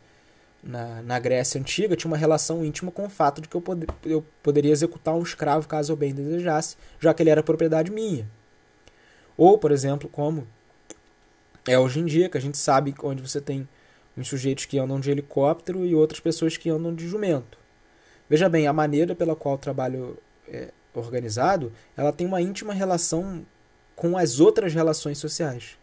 na, 0.62 1.02
na 1.02 1.18
Grécia 1.18 1.60
Antiga 1.60 1.96
tinha 1.96 2.08
uma 2.08 2.16
relação 2.16 2.64
íntima 2.64 2.92
com 2.92 3.06
o 3.06 3.10
fato 3.10 3.40
de 3.40 3.48
que 3.48 3.56
eu, 3.56 3.60
pod 3.60 3.86
eu 4.04 4.24
poderia 4.40 4.70
executar 4.70 5.14
um 5.14 5.22
escravo 5.22 5.66
caso 5.66 5.92
eu 5.92 5.96
bem 5.96 6.14
desejasse, 6.14 6.76
já 7.00 7.12
que 7.12 7.22
ele 7.22 7.30
era 7.30 7.42
propriedade 7.42 7.90
minha. 7.90 8.30
Ou, 9.36 9.58
por 9.58 9.72
exemplo, 9.72 10.08
como 10.08 10.46
é 11.66 11.76
hoje 11.76 11.98
em 11.98 12.04
dia, 12.04 12.28
que 12.28 12.38
a 12.38 12.40
gente 12.40 12.58
sabe 12.58 12.94
onde 13.02 13.20
você 13.22 13.40
tem 13.40 13.68
uns 14.16 14.28
sujeitos 14.28 14.66
que 14.66 14.78
andam 14.78 15.00
de 15.00 15.10
helicóptero 15.10 15.84
e 15.84 15.94
outras 15.94 16.20
pessoas 16.20 16.56
que 16.56 16.70
andam 16.70 16.94
de 16.94 17.08
jumento. 17.08 17.61
Veja 18.28 18.48
bem, 18.48 18.66
a 18.66 18.72
maneira 18.72 19.14
pela 19.14 19.36
qual 19.36 19.56
o 19.56 19.58
trabalho 19.58 20.18
é 20.48 20.70
organizado, 20.94 21.72
ela 21.96 22.12
tem 22.12 22.26
uma 22.26 22.40
íntima 22.40 22.72
relação 22.72 23.44
com 23.94 24.16
as 24.16 24.40
outras 24.40 24.74
relações 24.74 25.18
sociais, 25.18 25.78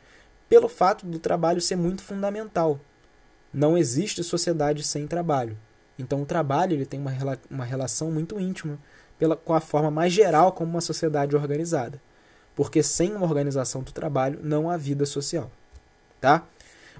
pelo 0.47 0.67
fato 0.67 1.05
do 1.05 1.19
trabalho 1.19 1.61
ser 1.61 1.75
muito 1.75 2.01
fundamental. 2.01 2.79
Não 3.53 3.77
existe 3.77 4.23
sociedade 4.23 4.83
sem 4.83 5.07
trabalho. 5.07 5.57
Então 5.97 6.21
o 6.21 6.25
trabalho 6.25 6.73
ele 6.73 6.85
tem 6.85 6.99
uma, 6.99 7.11
uma 7.49 7.65
relação 7.65 8.11
muito 8.11 8.39
íntima 8.39 8.79
pela, 9.17 9.35
com 9.35 9.53
a 9.53 9.59
forma 9.59 9.91
mais 9.91 10.13
geral 10.13 10.51
como 10.51 10.71
uma 10.71 10.81
sociedade 10.81 11.35
organizada. 11.35 12.01
Porque 12.55 12.83
sem 12.83 13.13
uma 13.13 13.25
organização 13.25 13.81
do 13.81 13.91
trabalho 13.91 14.39
não 14.43 14.69
há 14.69 14.77
vida 14.77 15.05
social. 15.05 15.51
Tá? 16.21 16.45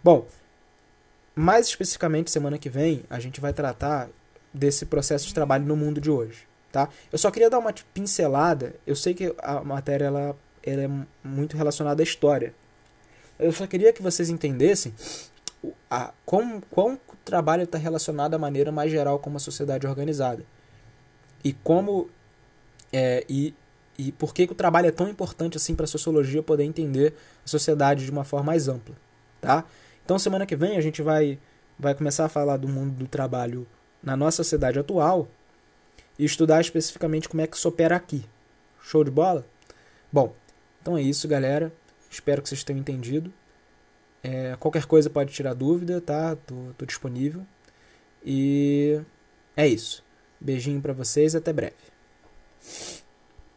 Bom, 0.04 0.28
mais 1.36 1.68
especificamente 1.68 2.32
semana 2.32 2.58
que 2.58 2.70
vem 2.70 3.04
a 3.10 3.20
gente 3.20 3.40
vai 3.40 3.54
tratar 3.54 4.10
desse 4.54 4.86
processo 4.86 5.28
de 5.28 5.34
trabalho 5.34 5.66
no 5.66 5.76
mundo 5.76 6.02
de 6.02 6.10
hoje. 6.10 6.48
Tá? 6.72 6.90
Eu 7.12 7.18
só 7.18 7.32
queria 7.32 7.50
dar 7.50 7.60
uma 7.60 7.74
pincelada. 7.94 8.76
Eu 8.86 8.96
sei 8.96 9.14
que 9.14 9.34
a 9.40 9.64
matéria 9.64 10.06
ela, 10.06 10.38
ela 10.64 10.84
é 10.84 10.90
muito 11.24 11.58
relacionada 11.58 12.02
à 12.02 12.04
história. 12.04 12.54
Eu 13.40 13.52
só 13.52 13.66
queria 13.66 13.92
que 13.94 14.02
vocês 14.02 14.30
entendessem 14.30 14.94
a, 15.90 16.14
como, 16.26 16.62
como 16.70 16.96
o 16.96 17.16
trabalho 17.26 17.64
está 17.64 17.78
relacionado 17.78 18.34
à 18.34 18.38
maneira 18.38 18.72
mais 18.72 18.92
geral 18.92 19.20
como 19.20 19.38
a 19.38 19.40
sociedade 19.40 19.86
é 19.86 19.90
organizada. 19.90 20.46
E 21.44 21.54
como. 21.54 22.10
É, 22.92 23.26
e, 23.30 23.54
e 23.98 24.12
por 24.12 24.34
que, 24.34 24.48
que 24.48 24.54
o 24.54 24.56
trabalho 24.56 24.88
é 24.88 24.92
tão 24.92 25.08
importante 25.08 25.58
assim 25.58 25.76
para 25.76 25.86
a 25.86 25.88
sociologia 25.88 26.42
poder 26.42 26.64
entender 26.64 27.14
a 27.46 27.48
sociedade 27.48 28.06
de 28.06 28.12
uma 28.12 28.24
forma 28.24 28.48
mais 28.48 28.68
ampla. 28.68 28.96
Tá? 29.42 29.66
Então, 30.04 30.18
semana 30.20 30.46
que 30.46 30.56
vem, 30.56 30.78
a 30.78 30.82
gente 30.82 31.02
vai, 31.02 31.40
vai 31.78 31.94
começar 31.94 32.26
a 32.26 32.30
falar 32.30 32.58
do 32.58 32.68
mundo 32.68 32.92
do 32.94 33.08
trabalho 33.08 33.68
na 34.02 34.16
nossa 34.16 34.38
sociedade 34.38 34.80
atual 34.80 35.28
e 36.18 36.26
estudar 36.26 36.62
especificamente 36.62 37.30
como 37.30 37.42
é 37.42 37.48
que 37.48 37.56
isso 37.56 37.68
opera 37.68 37.96
aqui. 37.96 38.26
Show 38.82 39.04
de 39.04 39.12
bola? 39.12 39.46
Bom, 40.12 40.36
então 40.82 40.98
é 40.98 41.02
isso, 41.02 41.28
galera. 41.28 41.72
Espero 42.10 42.42
que 42.42 42.50
vocês 42.50 42.64
tenham 42.64 42.80
entendido. 42.80 43.32
É, 44.24 44.56
qualquer 44.60 44.86
coisa 44.86 45.10
pode 45.10 45.32
tirar 45.32 45.54
dúvida, 45.54 46.02
tá? 46.02 46.36
Tô, 46.36 46.56
tô 46.78 46.86
disponível. 46.86 47.46
E 48.26 49.00
é 49.56 49.68
isso. 49.68 50.04
Beijinho 50.40 50.82
para 50.82 50.94
vocês, 50.94 51.36
até 51.36 51.54
breve. 51.54 51.76